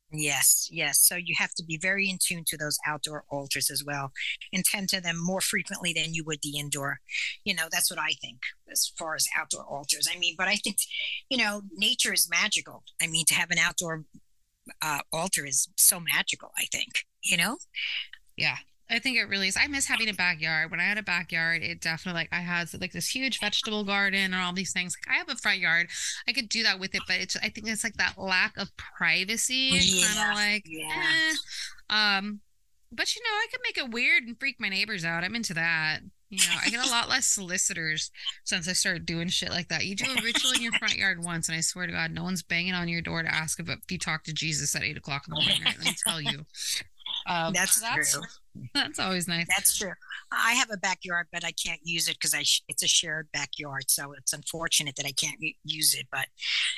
Yes, 0.09 0.69
yes. 0.71 0.99
So 0.99 1.15
you 1.17 1.35
have 1.37 1.53
to 1.55 1.63
be 1.63 1.77
very 1.77 2.09
in 2.09 2.17
tune 2.17 2.45
to 2.47 2.57
those 2.57 2.77
outdoor 2.87 3.25
altars 3.29 3.69
as 3.69 3.83
well 3.83 4.13
and 4.53 4.63
tend 4.63 4.87
to 4.89 5.01
them 5.01 5.17
more 5.21 5.41
frequently 5.41 5.91
than 5.93 6.13
you 6.13 6.23
would 6.23 6.39
the 6.41 6.57
indoor. 6.57 7.01
You 7.43 7.53
know, 7.53 7.67
that's 7.69 7.91
what 7.91 7.99
I 7.99 8.11
think 8.21 8.39
as 8.71 8.91
far 8.97 9.15
as 9.15 9.27
outdoor 9.37 9.63
altars. 9.65 10.07
I 10.13 10.17
mean, 10.17 10.35
but 10.37 10.47
I 10.47 10.55
think, 10.55 10.77
you 11.29 11.37
know, 11.37 11.63
nature 11.73 12.13
is 12.13 12.29
magical. 12.29 12.83
I 13.01 13.07
mean, 13.07 13.25
to 13.27 13.33
have 13.33 13.51
an 13.51 13.57
outdoor 13.57 14.05
uh, 14.81 14.99
altar 15.11 15.45
is 15.45 15.67
so 15.75 15.99
magical, 15.99 16.51
I 16.57 16.65
think, 16.71 17.05
you 17.23 17.37
know? 17.37 17.57
yeah 18.37 18.57
i 18.89 18.99
think 18.99 19.17
it 19.17 19.25
really 19.29 19.47
is. 19.47 19.57
I 19.59 19.67
miss 19.67 19.85
having 19.87 20.09
a 20.09 20.13
backyard. 20.13 20.71
When 20.71 20.79
i 20.79 20.83
had 20.83 20.97
a 20.97 21.03
backyard 21.03 21.61
it 21.63 21.81
definitely 21.81 22.21
like 22.21 22.29
i 22.31 22.39
had 22.39 22.69
like 22.79 22.91
this 22.93 23.07
huge 23.09 23.39
vegetable 23.39 23.83
garden 23.83 24.33
and 24.33 24.35
all 24.35 24.53
these 24.53 24.71
things. 24.73 24.95
Like 25.05 25.15
i 25.15 25.17
have 25.19 25.29
a 25.29 25.35
front 25.35 25.59
yard. 25.59 25.87
I 26.27 26.31
could 26.33 26.49
do 26.49 26.63
that 26.63 26.79
with 26.79 26.95
it 26.95 27.01
but 27.07 27.17
it's 27.17 27.35
i 27.37 27.49
think 27.49 27.67
it's 27.67 27.83
like 27.83 27.95
that 27.97 28.17
lack 28.17 28.57
of 28.57 28.71
privacy 28.77 29.71
kind 29.71 29.83
Yeah, 29.85 30.29
of 30.31 30.35
like 30.35 30.63
yeah. 30.67 31.31
eh. 31.89 32.17
um 32.17 32.39
but 32.91 33.13
you 33.15 33.21
know 33.23 33.29
i 33.35 33.47
could 33.51 33.59
make 33.63 33.77
it 33.77 33.91
weird 33.91 34.23
and 34.23 34.39
freak 34.39 34.55
my 34.59 34.69
neighbors 34.69 35.03
out. 35.03 35.23
I'm 35.23 35.35
into 35.35 35.53
that. 35.55 35.99
You 36.29 36.39
know 36.39 36.55
i 36.65 36.69
get 36.69 36.85
a 36.85 36.89
lot 36.91 37.09
less 37.09 37.25
solicitors 37.25 38.11
since 38.45 38.67
i 38.67 38.73
started 38.73 39.05
doing 39.05 39.27
shit 39.29 39.49
like 39.49 39.67
that. 39.69 39.85
You 39.85 39.95
do 39.95 40.05
a 40.11 40.21
ritual 40.21 40.51
in 40.51 40.61
your 40.61 40.73
front 40.73 40.95
yard 40.95 41.23
once 41.23 41.47
and 41.49 41.57
i 41.57 41.61
swear 41.61 41.87
to 41.87 41.93
god 41.93 42.11
no 42.11 42.23
one's 42.23 42.43
banging 42.43 42.73
on 42.73 42.87
your 42.87 43.01
door 43.01 43.23
to 43.23 43.33
ask 43.33 43.59
if 43.59 43.69
you 43.89 43.97
talk 43.97 44.23
to 44.25 44.33
jesus 44.33 44.75
at 44.75 44.83
eight 44.83 44.97
o'clock 44.97 45.23
in 45.27 45.33
the 45.35 45.41
morning 45.41 45.61
right? 45.65 45.77
let 45.77 45.85
me 45.87 45.95
tell 46.07 46.21
you. 46.21 46.45
Um, 47.25 47.51
That's 47.53 47.79
that's 47.81 48.13
true. 48.13 48.21
That's 48.73 48.99
always 48.99 49.27
nice. 49.27 49.47
That's 49.47 49.77
true. 49.77 49.91
I 50.31 50.53
have 50.53 50.69
a 50.71 50.77
backyard, 50.77 51.27
but 51.31 51.43
I 51.45 51.51
can't 51.51 51.79
use 51.83 52.07
it 52.07 52.15
because 52.15 52.33
I 52.33 52.43
sh- 52.43 52.61
it's 52.67 52.83
a 52.83 52.87
shared 52.87 53.27
backyard, 53.33 53.85
so 53.87 54.13
it's 54.13 54.33
unfortunate 54.33 54.95
that 54.97 55.05
I 55.05 55.11
can't 55.11 55.37
use 55.63 55.93
it. 55.93 56.07
But 56.11 56.27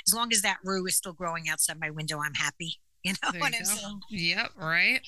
as 0.07 0.13
long 0.13 0.31
as 0.31 0.41
that 0.43 0.57
rue 0.63 0.85
is 0.87 0.95
still 0.95 1.13
growing 1.13 1.49
outside 1.49 1.79
my 1.79 1.89
window, 1.89 2.19
I'm 2.23 2.33
happy. 2.35 2.75
You 3.01 3.13
know 3.23 3.31
There 3.31 3.39
what 3.39 3.53
you 3.53 3.59
I'm 3.59 3.63
go. 3.63 3.69
saying? 3.75 3.99
Yep, 4.09 4.49
right. 4.57 4.99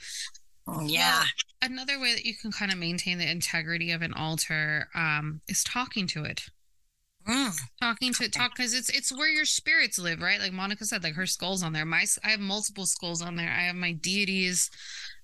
Yeah. 0.85 1.19
Well, 1.19 1.25
another 1.61 1.99
way 1.99 2.13
that 2.13 2.23
you 2.25 2.35
can 2.37 2.49
kind 2.49 2.71
of 2.71 2.77
maintain 2.77 3.17
the 3.17 3.29
integrity 3.29 3.91
of 3.91 4.01
an 4.01 4.13
altar 4.13 4.87
um, 4.95 5.41
is 5.49 5.61
talking 5.61 6.07
to 6.07 6.23
it. 6.23 6.43
Mm. 7.27 7.55
Talking 7.81 8.13
to 8.13 8.23
it, 8.23 8.33
talk 8.33 8.55
because 8.55 8.73
it's 8.73 8.89
it's 8.89 9.11
where 9.11 9.27
your 9.29 9.45
spirits 9.45 9.99
live, 9.99 10.21
right? 10.21 10.39
Like 10.39 10.53
Monica 10.53 10.85
said, 10.85 11.03
like 11.03 11.13
her 11.15 11.27
skull's 11.27 11.61
on 11.61 11.73
there. 11.73 11.85
My 11.85 12.05
I 12.23 12.29
have 12.29 12.39
multiple 12.39 12.85
skulls 12.85 13.21
on 13.21 13.35
there. 13.35 13.49
I 13.49 13.63
have 13.63 13.75
my 13.75 13.91
deities 13.91 14.71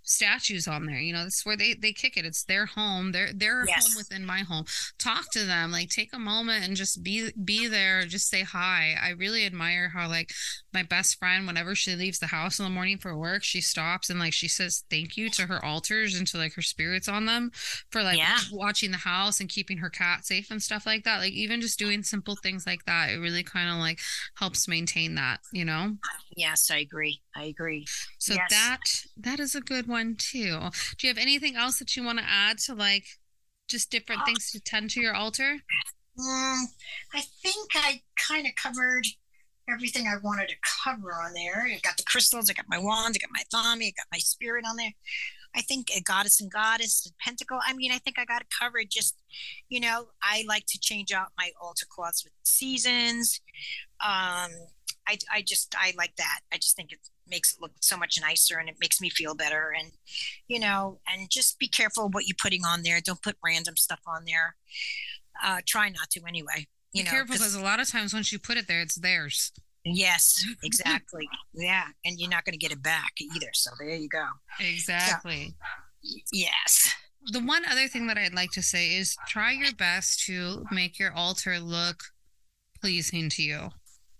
statues 0.07 0.67
on 0.67 0.85
there. 0.85 0.99
You 0.99 1.13
know, 1.13 1.23
that's 1.23 1.45
where 1.45 1.57
they 1.57 1.73
they 1.73 1.93
kick 1.93 2.17
it. 2.17 2.25
It's 2.25 2.43
their 2.43 2.65
home. 2.65 3.11
They're 3.11 3.31
they're 3.33 3.65
Yes. 3.67 3.87
home 3.87 3.97
within 3.97 4.25
my 4.25 4.39
home. 4.39 4.65
Talk 4.97 5.31
to 5.31 5.43
them. 5.45 5.71
Like 5.71 5.89
take 5.89 6.13
a 6.13 6.19
moment 6.19 6.65
and 6.65 6.75
just 6.75 7.03
be 7.03 7.31
be 7.43 7.67
there. 7.67 8.05
Just 8.05 8.29
say 8.29 8.41
hi. 8.43 8.95
I 9.01 9.09
really 9.11 9.45
admire 9.45 9.89
how 9.89 10.07
like 10.07 10.31
my 10.73 10.83
best 10.83 11.17
friend, 11.19 11.47
whenever 11.47 11.75
she 11.75 11.95
leaves 11.95 12.19
the 12.19 12.27
house 12.27 12.59
in 12.59 12.65
the 12.65 12.69
morning 12.71 12.97
for 12.97 13.17
work, 13.17 13.43
she 13.43 13.61
stops 13.61 14.09
and 14.09 14.19
like 14.19 14.33
she 14.33 14.47
says 14.47 14.83
thank 14.89 15.17
you 15.17 15.29
to 15.31 15.43
her 15.47 15.63
altars 15.63 16.15
and 16.15 16.27
to 16.27 16.37
like 16.37 16.53
her 16.53 16.61
spirits 16.61 17.07
on 17.07 17.25
them 17.25 17.51
for 17.89 18.03
like 18.03 18.17
Yeah. 18.17 18.37
watching 18.51 18.91
the 18.91 18.97
house 18.97 19.39
and 19.39 19.49
keeping 19.49 19.77
her 19.79 19.89
cat 19.89 20.25
safe 20.25 20.51
and 20.51 20.61
stuff 20.61 20.85
like 20.85 21.03
that. 21.03 21.19
Like 21.19 21.33
even 21.33 21.61
just 21.61 21.79
doing 21.79 22.03
simple 22.03 22.35
things 22.35 22.65
like 22.65 22.85
that, 22.85 23.09
it 23.09 23.17
really 23.19 23.43
kind 23.43 23.69
of 23.69 23.77
like 23.77 23.99
helps 24.35 24.67
maintain 24.67 25.15
that, 25.15 25.39
you 25.51 25.65
know? 25.65 25.97
Yes, 26.35 26.69
I 26.69 26.77
agree. 26.77 27.21
I 27.35 27.45
agree. 27.45 27.85
So 28.19 28.33
Yes. 28.35 28.49
that 28.51 29.05
that 29.17 29.39
is 29.39 29.55
a 29.55 29.61
good 29.61 29.87
one 29.87 29.96
too. 30.17 30.59
Do 30.97 31.07
you 31.07 31.13
have 31.13 31.17
anything 31.17 31.55
else 31.55 31.79
that 31.79 31.95
you 31.95 32.03
want 32.03 32.19
to 32.19 32.25
add 32.27 32.57
to 32.59 32.73
like 32.73 33.05
just 33.67 33.91
different 33.91 34.25
things 34.25 34.51
to 34.51 34.59
tend 34.59 34.89
to 34.91 35.01
your 35.01 35.15
altar? 35.15 35.59
Mm, 36.19 36.63
I 37.13 37.21
think 37.41 37.71
I 37.75 38.01
kind 38.27 38.47
of 38.47 38.53
covered 38.55 39.05
everything 39.69 40.07
I 40.07 40.15
wanted 40.23 40.49
to 40.49 40.55
cover 40.83 41.13
on 41.13 41.33
there. 41.33 41.67
I 41.67 41.79
got 41.83 41.97
the 41.97 42.03
crystals, 42.03 42.49
I 42.49 42.53
got 42.53 42.65
my 42.69 42.79
wand, 42.79 43.15
I 43.15 43.19
got 43.19 43.31
my 43.31 43.43
thumb, 43.51 43.79
I 43.81 43.91
got 43.95 44.07
my 44.11 44.19
spirit 44.19 44.65
on 44.67 44.77
there. 44.77 44.93
I 45.55 45.61
think 45.61 45.87
a 45.95 46.01
goddess 46.01 46.39
and 46.39 46.51
goddess, 46.51 47.09
a 47.09 47.23
pentacle. 47.23 47.59
I 47.65 47.73
mean, 47.73 47.91
I 47.91 47.97
think 47.97 48.19
I 48.19 48.25
got 48.25 48.41
it 48.41 48.47
covered. 48.57 48.87
Just, 48.89 49.15
you 49.69 49.79
know, 49.79 50.07
I 50.21 50.43
like 50.47 50.65
to 50.67 50.79
change 50.79 51.11
out 51.11 51.29
my 51.37 51.51
altar 51.59 51.85
cloths 51.89 52.23
with 52.23 52.33
seasons. 52.43 53.41
Um, 53.99 54.51
I, 55.07 55.17
I 55.33 55.41
just, 55.43 55.73
I 55.77 55.93
like 55.97 56.15
that. 56.17 56.41
I 56.51 56.57
just 56.57 56.75
think 56.75 56.91
it 56.91 56.99
makes 57.29 57.53
it 57.53 57.61
look 57.61 57.71
so 57.81 57.97
much 57.97 58.19
nicer 58.21 58.57
and 58.57 58.69
it 58.69 58.75
makes 58.79 58.99
me 59.01 59.09
feel 59.09 59.35
better. 59.35 59.73
And, 59.77 59.91
you 60.47 60.59
know, 60.59 60.99
and 61.07 61.29
just 61.29 61.59
be 61.59 61.67
careful 61.67 62.09
what 62.09 62.27
you're 62.27 62.35
putting 62.41 62.65
on 62.65 62.83
there. 62.83 62.99
Don't 63.01 63.21
put 63.21 63.37
random 63.43 63.75
stuff 63.77 64.01
on 64.07 64.25
there. 64.25 64.55
Uh, 65.43 65.61
try 65.65 65.89
not 65.89 66.09
to 66.11 66.21
anyway. 66.27 66.67
Be 66.93 66.99
You 66.99 67.03
know, 67.05 67.11
careful 67.11 67.33
'cause- 67.35 67.39
because 67.39 67.55
a 67.55 67.61
lot 67.61 67.79
of 67.79 67.87
times 67.89 68.13
once 68.13 68.31
you 68.31 68.39
put 68.39 68.57
it 68.57 68.67
there, 68.67 68.81
it's 68.81 68.95
theirs. 68.95 69.51
Yes, 69.83 70.43
exactly. 70.63 71.29
yeah, 71.53 71.87
and 72.03 72.19
you're 72.19 72.29
not 72.29 72.43
going 72.45 72.53
to 72.53 72.57
get 72.59 72.71
it 72.71 72.81
back 72.83 73.13
either. 73.21 73.49
So 73.53 73.71
there 73.79 73.95
you 73.95 74.09
go. 74.09 74.27
Exactly. 74.59 75.55
Y- 76.03 76.21
Yes. 76.31 76.93
The 77.29 77.39
one 77.41 77.65
other 77.65 77.87
thing 77.89 78.07
that 78.07 78.17
I'd 78.17 78.33
like 78.33 78.51
to 78.51 78.61
say 78.63 78.95
is 78.95 79.15
try 79.27 79.51
your 79.51 79.73
best 79.73 80.21
to 80.27 80.65
make 80.71 80.97
your 80.97 81.11
altar 81.13 81.59
look 81.59 82.03
pleasing 82.81 83.29
to 83.31 83.43
you. 83.43 83.69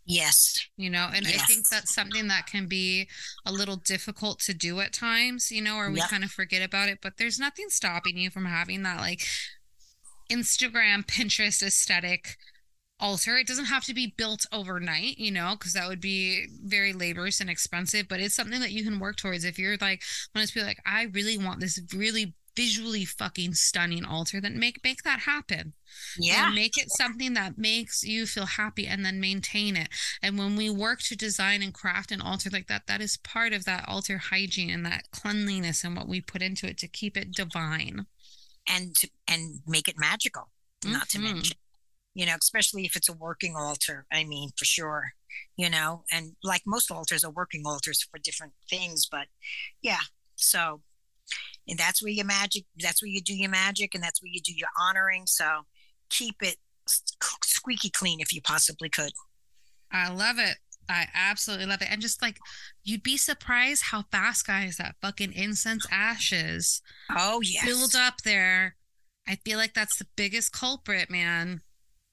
Yes. 0.07 0.57
you 0.77 0.89
know 0.89 1.09
and 1.13 1.27
i 1.27 1.31
think 1.31 1.67
that's 1.69 1.93
something 1.93 2.27
that 2.29 2.47
can 2.47 2.65
be 2.67 3.07
a 3.45 3.51
little 3.51 3.75
difficult 3.75 4.39
to 4.39 4.53
do 4.53 4.79
at 4.79 4.93
times 4.93 5.51
you 5.51 5.61
know 5.61 5.75
or 5.75 5.89
we 5.91 5.97
Yep. 5.97 6.09
kind 6.09 6.23
of 6.23 6.31
forget 6.31 6.61
about 6.63 6.87
it 6.89 6.99
but 7.01 7.17
there's 7.17 7.37
nothing 7.39 7.65
stopping 7.69 8.17
you 8.17 8.29
from 8.29 8.45
having 8.45 8.83
that 8.83 8.99
like 8.99 9.21
instagram 10.31 11.05
pinterest 11.05 11.61
aesthetic 11.61 12.37
altar 12.99 13.37
it 13.37 13.45
doesn't 13.47 13.65
have 13.65 13.83
to 13.83 13.93
be 13.93 14.13
built 14.17 14.45
overnight 14.51 15.17
you 15.19 15.31
know 15.31 15.55
because 15.57 15.73
that 15.73 15.87
would 15.87 16.01
be 16.01 16.47
very 16.63 16.93
laborious 16.93 17.39
and 17.39 17.49
expensive 17.49 18.07
but 18.07 18.19
it's 18.19 18.33
something 18.35 18.59
that 18.59 18.71
you 18.71 18.83
can 18.83 18.99
work 18.99 19.15
towards 19.17 19.43
if 19.45 19.59
you're 19.59 19.77
like 19.79 20.01
want 20.33 20.47
to 20.47 20.53
be 20.53 20.63
like 20.63 20.79
i 20.85 21.03
really 21.13 21.37
want 21.37 21.59
this 21.59 21.79
really 21.93 22.33
visually 22.57 23.05
fucking 23.05 23.53
stunning 23.53 24.03
altar 24.03 24.41
then 24.41 24.57
make 24.59 24.83
make 24.83 25.03
that 25.03 25.19
happen 25.21 25.73
Yeah. 26.17 26.47
and 26.47 26.55
make 26.55 26.75
it 26.77 26.89
something 26.91 27.33
that 27.35 27.57
makes 27.57 28.03
you 28.03 28.25
feel 28.25 28.47
happy 28.47 28.87
and 28.87 29.05
then 29.05 29.19
maintain 29.19 29.77
it. 29.77 29.89
And 30.23 30.37
when 30.39 30.55
we 30.55 30.69
work 30.69 30.99
to 31.03 31.15
design 31.15 31.61
and 31.61 31.73
craft 31.73 32.11
an 32.11 32.19
altar 32.21 32.49
like 32.49 32.67
that, 32.67 32.87
that 32.87 32.99
is 33.01 33.17
part 33.17 33.53
of 33.53 33.63
that 33.65 33.87
altar 33.87 34.17
hygiene 34.17 34.71
and 34.71 34.85
that 34.85 35.11
cleanliness 35.11 35.83
and 35.83 35.95
what 35.95 36.07
we 36.07 36.19
put 36.19 36.41
into 36.41 36.67
it 36.67 36.77
to 36.79 36.87
keep 36.87 37.15
it 37.15 37.31
divine. 37.31 38.07
And 38.67 38.95
to, 38.97 39.09
and 39.27 39.61
make 39.65 39.87
it 39.87 39.95
magical. 39.97 40.49
Not 40.83 41.07
to 41.09 41.17
Mhm. 41.19 41.23
mention, 41.23 41.57
you 42.15 42.25
know, 42.25 42.35
especially 42.41 42.85
if 42.85 42.95
it's 42.97 43.07
a 43.09 43.13
working 43.27 43.55
altar. 43.55 44.05
I 44.11 44.23
mean, 44.23 44.49
for 44.57 44.65
sure. 44.65 45.13
You 45.55 45.69
know, 45.69 46.03
and 46.11 46.35
like 46.43 46.63
most 46.65 46.89
altars 46.91 47.23
are 47.23 47.31
working 47.41 47.63
altars 47.65 48.01
for 48.03 48.17
different 48.19 48.53
things, 48.69 49.05
but 49.09 49.27
yeah. 49.81 50.01
So, 50.35 50.83
and 51.67 51.77
that's 51.77 52.01
where 52.01 52.11
your 52.11 52.25
magic. 52.25 52.65
That's 52.77 53.01
where 53.01 53.09
you 53.09 53.21
do 53.21 53.35
your 53.35 53.49
magic, 53.49 53.93
and 53.93 54.03
that's 54.03 54.21
where 54.21 54.31
you 54.31 54.41
do 54.41 54.53
your 54.55 54.69
honoring. 54.79 55.23
So, 55.27 55.61
keep 56.09 56.35
it 56.41 56.57
squeaky 56.87 57.89
clean 57.89 58.19
if 58.19 58.33
you 58.33 58.41
possibly 58.41 58.89
could. 58.89 59.11
I 59.91 60.09
love 60.09 60.37
it. 60.39 60.57
I 60.89 61.07
absolutely 61.13 61.65
love 61.65 61.81
it. 61.81 61.89
And 61.91 62.01
just 62.01 62.21
like 62.21 62.37
you'd 62.83 63.03
be 63.03 63.17
surprised 63.17 63.83
how 63.83 64.05
fast, 64.11 64.47
guys, 64.47 64.77
that 64.77 64.95
fucking 65.01 65.33
incense 65.33 65.85
ashes 65.91 66.81
Oh 67.09 67.41
yeah 67.43 67.65
build 67.65 67.95
up 67.95 68.21
there. 68.23 68.75
I 69.27 69.35
feel 69.43 69.57
like 69.57 69.73
that's 69.73 69.97
the 69.97 70.07
biggest 70.15 70.53
culprit, 70.53 71.09
man. 71.09 71.61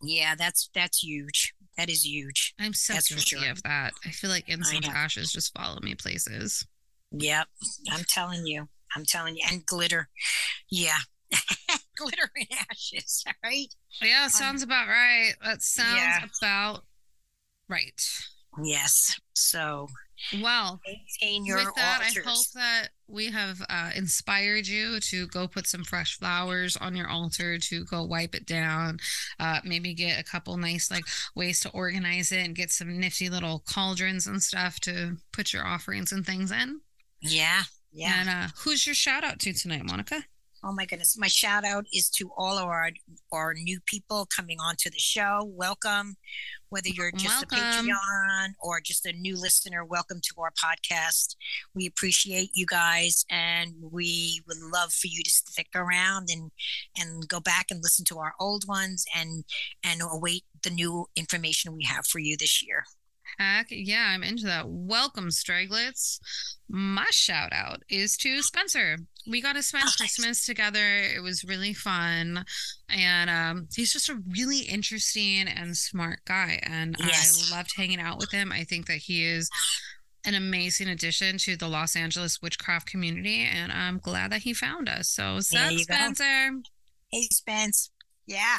Yeah, 0.03 0.35
that's 0.35 0.71
that's 0.75 1.05
huge. 1.05 1.55
That 1.77 1.89
is 1.91 2.05
huge. 2.05 2.55
I'm 2.61 2.73
so 2.73 2.95
That's 2.95 3.09
guilty 3.09 3.37
sure. 3.37 3.51
of 3.51 3.63
that. 3.65 3.95
I 4.05 4.11
feel 4.11 4.31
like 4.31 4.49
incense 4.49 4.89
ashes 4.89 5.33
just 5.33 5.53
follow 5.57 5.81
me 5.83 5.95
places. 5.97 6.65
Yep. 7.11 7.49
I'm 7.91 8.05
telling 8.09 8.47
you. 8.47 8.69
I'm 8.97 9.05
telling 9.05 9.37
you. 9.37 9.43
And 9.51 9.65
glitter. 9.67 10.09
Yeah. 10.71 10.99
glitter 11.97 12.31
and 12.37 12.47
ashes. 12.71 13.25
Right. 13.45 13.67
Yeah, 14.03 14.29
sounds 14.29 14.63
about 14.63 14.89
right. 14.89 15.33
That 15.45 15.63
sounds 15.63 15.97
Yeah. 15.99 16.25
about 16.41 16.85
right. 17.69 18.01
Yes. 18.63 19.17
So 19.35 19.89
Well, 20.41 20.81
maintain 20.87 21.45
your 21.45 21.57
with 21.59 21.75
that, 21.77 22.01
altars. 22.01 22.25
I 22.27 22.31
hope 22.31 22.47
that 22.55 22.89
we 23.09 23.31
have 23.31 23.61
uh, 23.69 23.91
inspired 23.95 24.67
you 24.67 25.01
to 25.01 25.27
go 25.29 25.47
put 25.49 25.67
some 25.67 25.85
fresh 25.85 26.19
flowers 26.19 26.77
on 26.77 26.95
your 26.97 27.09
altar, 27.09 27.59
to 27.59 27.85
go 27.85 28.05
wipe 28.05 28.35
it 28.35 28.47
down, 28.47 28.99
uh, 29.41 29.61
maybe 29.65 29.93
get 29.93 30.21
a 30.21 30.25
couple 30.25 30.57
nice 30.57 30.91
like 30.91 31.05
ways 31.35 31.61
to 31.61 31.71
organize 31.71 32.33
it 32.33 32.45
and 32.45 32.55
get 32.55 32.71
some 32.71 32.99
nifty 32.99 33.29
little 33.29 33.63
cauldrons 33.69 34.27
and 34.27 34.43
stuff 34.43 34.79
to 34.81 35.17
put 35.33 35.53
your 35.53 35.67
offerings 35.67 36.13
and 36.13 36.25
things 36.25 36.51
in. 36.53 36.81
yeah. 37.21 37.63
Yeah. 37.95 38.15
And 38.19 38.29
uh, 38.29 38.49
who's 38.59 38.87
your 38.87 38.95
shout 38.95 39.23
out 39.23 39.39
to 39.41 39.53
tonight, 39.53 39.85
Monica? 39.85 40.25
Oh 40.65 40.73
my 40.73 40.87
goodness. 40.87 41.17
My 41.19 41.29
shout 41.29 41.65
out 41.65 41.85
is 41.93 42.09
to 42.11 42.31
all 42.37 42.59
of 42.59 42.65
our 42.65 42.91
our 43.33 43.55
new 43.55 43.79
people 43.87 44.27
coming 44.35 44.59
onto 44.59 44.91
the 44.91 44.99
show. 44.99 45.45
Welcome. 45.55 46.17
Whether 46.71 46.89
you're 46.89 47.13
just 47.13 47.53
Welcome. 47.53 47.59
a 47.59 47.93
Patreon 47.93 48.49
or 48.61 48.81
just 48.81 49.07
a 49.07 49.13
new 49.13 49.39
listener, 49.39 49.85
welcome 49.85 50.21
to 50.23 50.35
our 50.39 50.51
podcast. 50.53 51.37
We 51.75 51.87
appreciate 51.87 52.51
you 52.55 52.67
guys 52.67 53.25
and 53.31 53.75
we 53.81 54.41
would 54.49 54.57
love 54.59 54.93
for 54.93 55.07
you 55.07 55.23
to 55.23 55.31
stick 55.31 55.69
around 55.75 56.31
and 56.33 56.51
and 56.99 57.29
go 57.29 57.41
back 57.41 57.67
and 57.71 57.81
listen 57.83 58.05
to 58.07 58.19
our 58.19 58.33
old 58.41 58.67
ones 58.67 59.05
and 59.15 59.45
and 59.85 60.01
await 60.03 60.45
the 60.63 60.71
new 60.71 61.07
information 61.15 61.77
we 61.77 61.85
have 61.85 62.07
for 62.07 62.19
you 62.19 62.37
this 62.39 62.67
year. 62.67 62.85
Heck 63.39 63.67
yeah, 63.71 64.11
I'm 64.11 64.23
into 64.23 64.47
that. 64.47 64.69
Welcome, 64.69 65.29
Straglets. 65.29 66.19
My 66.69 67.07
shout 67.11 67.53
out 67.53 67.83
is 67.89 68.17
to 68.19 68.43
Spencer. 68.43 68.97
We 69.27 69.41
got 69.41 69.55
to 69.55 69.63
spend 69.63 69.85
nice. 69.85 69.97
Christmas 69.97 70.45
together. 70.47 70.85
It 71.15 71.23
was 71.23 71.45
really 71.45 71.75
fun. 71.75 72.45
And 72.89 73.31
um, 73.31 73.69
he's 73.75 73.93
just 73.93 74.09
a 74.09 74.21
really 74.31 74.61
interesting 74.61 75.49
and 75.49 75.77
smart 75.77 76.21
guy. 76.27 76.61
And 76.63 76.97
Yes. 76.99 77.51
I 77.53 77.57
loved 77.57 77.73
hanging 77.77 78.01
out 78.01 78.19
with 78.19 78.31
him. 78.31 78.53
I 78.53 78.65
think 78.65 78.87
that 78.87 78.99
he 78.99 79.25
is 79.25 79.49
an 80.27 80.35
amazing 80.35 80.89
addition 80.89 81.37
to 81.39 81.57
the 81.57 81.69
Los 81.69 81.97
Angeles 81.97 82.41
witchcraft 82.41 82.87
community. 82.87 83.41
And 83.41 83.73
I'm 83.73 83.99
glad 83.99 84.33
that 84.33 84.43
he 84.43 84.55
found 84.55 84.89
us. 84.89 85.09
So, 85.09 85.41
sup, 85.41 85.71
you 85.73 85.85
go. 85.87 85.95
Spencer? 85.95 86.51
Hey 87.11 87.29
Spence. 87.31 87.91
Yeah. 88.27 88.59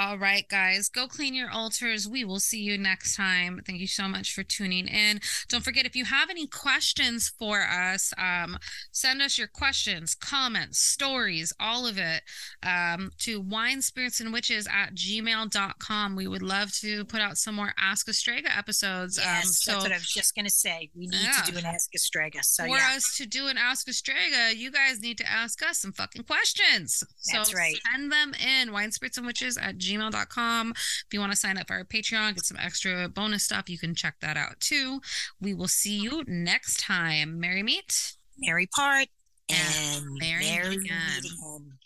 All 0.00 0.16
right, 0.16 0.48
guys, 0.48 0.88
go 0.88 1.06
clean 1.06 1.34
your 1.34 1.50
altars. 1.50 2.08
We 2.08 2.24
will 2.24 2.40
see 2.40 2.60
you 2.60 2.78
next 2.78 3.16
time. 3.16 3.60
Thank 3.66 3.80
you 3.80 3.86
so 3.86 4.08
much 4.08 4.32
for 4.34 4.42
tuning 4.42 4.86
in. 4.88 5.20
Don't 5.50 5.62
forget, 5.62 5.84
if 5.84 5.94
you 5.94 6.06
have 6.06 6.30
any 6.30 6.46
questions 6.46 7.28
for 7.28 7.60
us, 7.60 8.14
um, 8.16 8.56
send 8.92 9.20
us 9.20 9.36
your 9.36 9.46
questions, 9.46 10.14
comments, 10.14 10.78
stories, 10.78 11.52
all 11.60 11.86
of 11.86 11.98
it 11.98 12.22
um, 12.62 13.10
to 13.18 13.42
wine, 13.42 13.82
spirits, 13.82 14.20
and 14.20 14.32
witches 14.32 14.66
at 14.72 14.94
gmail.com. 14.94 16.16
We 16.16 16.26
would 16.26 16.40
love 16.40 16.72
to 16.76 17.04
put 17.04 17.20
out 17.20 17.36
some 17.36 17.54
more 17.54 17.74
Ask 17.78 18.06
Astraga 18.06 18.56
episodes. 18.56 19.18
Yes, 19.18 19.26
um, 19.26 19.34
that's 19.34 19.64
so 19.64 19.78
what 19.80 19.92
I 19.92 19.96
was 19.96 20.10
just 20.10 20.34
going 20.34 20.46
to 20.46 20.50
say. 20.50 20.88
We 20.96 21.08
need 21.08 21.20
Yeah. 21.24 21.42
to 21.44 21.52
do 21.52 21.58
an 21.58 21.66
Ask 21.66 21.90
Astraga. 21.94 22.42
So, 22.42 22.62
for 22.62 22.78
yeah. 22.78 22.94
us 22.96 23.14
to 23.18 23.26
do 23.26 23.48
an 23.48 23.58
Ask 23.58 23.86
Astraga, 23.86 24.56
you 24.56 24.70
guys 24.70 25.02
need 25.02 25.18
to 25.18 25.30
ask 25.30 25.62
us 25.62 25.76
some 25.76 25.92
fucking 25.92 26.22
questions. 26.24 27.04
That's 27.30 27.50
so 27.50 27.54
right. 27.54 27.76
send 27.92 28.10
them 28.10 28.32
in 28.42 28.72
wine 28.72 28.92
spirits 28.92 29.18
and 29.18 29.26
witches 29.26 29.58
at 29.58 29.76
gmail.com. 29.76 29.89
If 29.96 31.12
you 31.12 31.20
want 31.20 31.32
to 31.32 31.38
sign 31.38 31.58
up 31.58 31.68
for 31.68 31.74
our 31.74 31.84
Patreon, 31.84 32.34
get 32.34 32.44
some 32.44 32.58
extra 32.60 33.08
bonus 33.08 33.44
stuff, 33.44 33.68
you 33.68 33.78
can 33.78 33.94
check 33.94 34.16
that 34.20 34.36
out 34.36 34.60
too. 34.60 35.00
We 35.40 35.54
will 35.54 35.68
see 35.68 35.98
you 35.98 36.24
next 36.26 36.80
time. 36.80 37.40
Merry 37.40 37.62
meet. 37.62 38.14
Merry 38.38 38.66
Part 38.66 39.08
And 39.48 40.04
and 40.04 40.06
Merry 40.18 40.44
Merry 40.44 40.68
Meet 40.68 40.84
again. 40.84 41.00
Meet 41.22 41.32
again. 41.32 41.78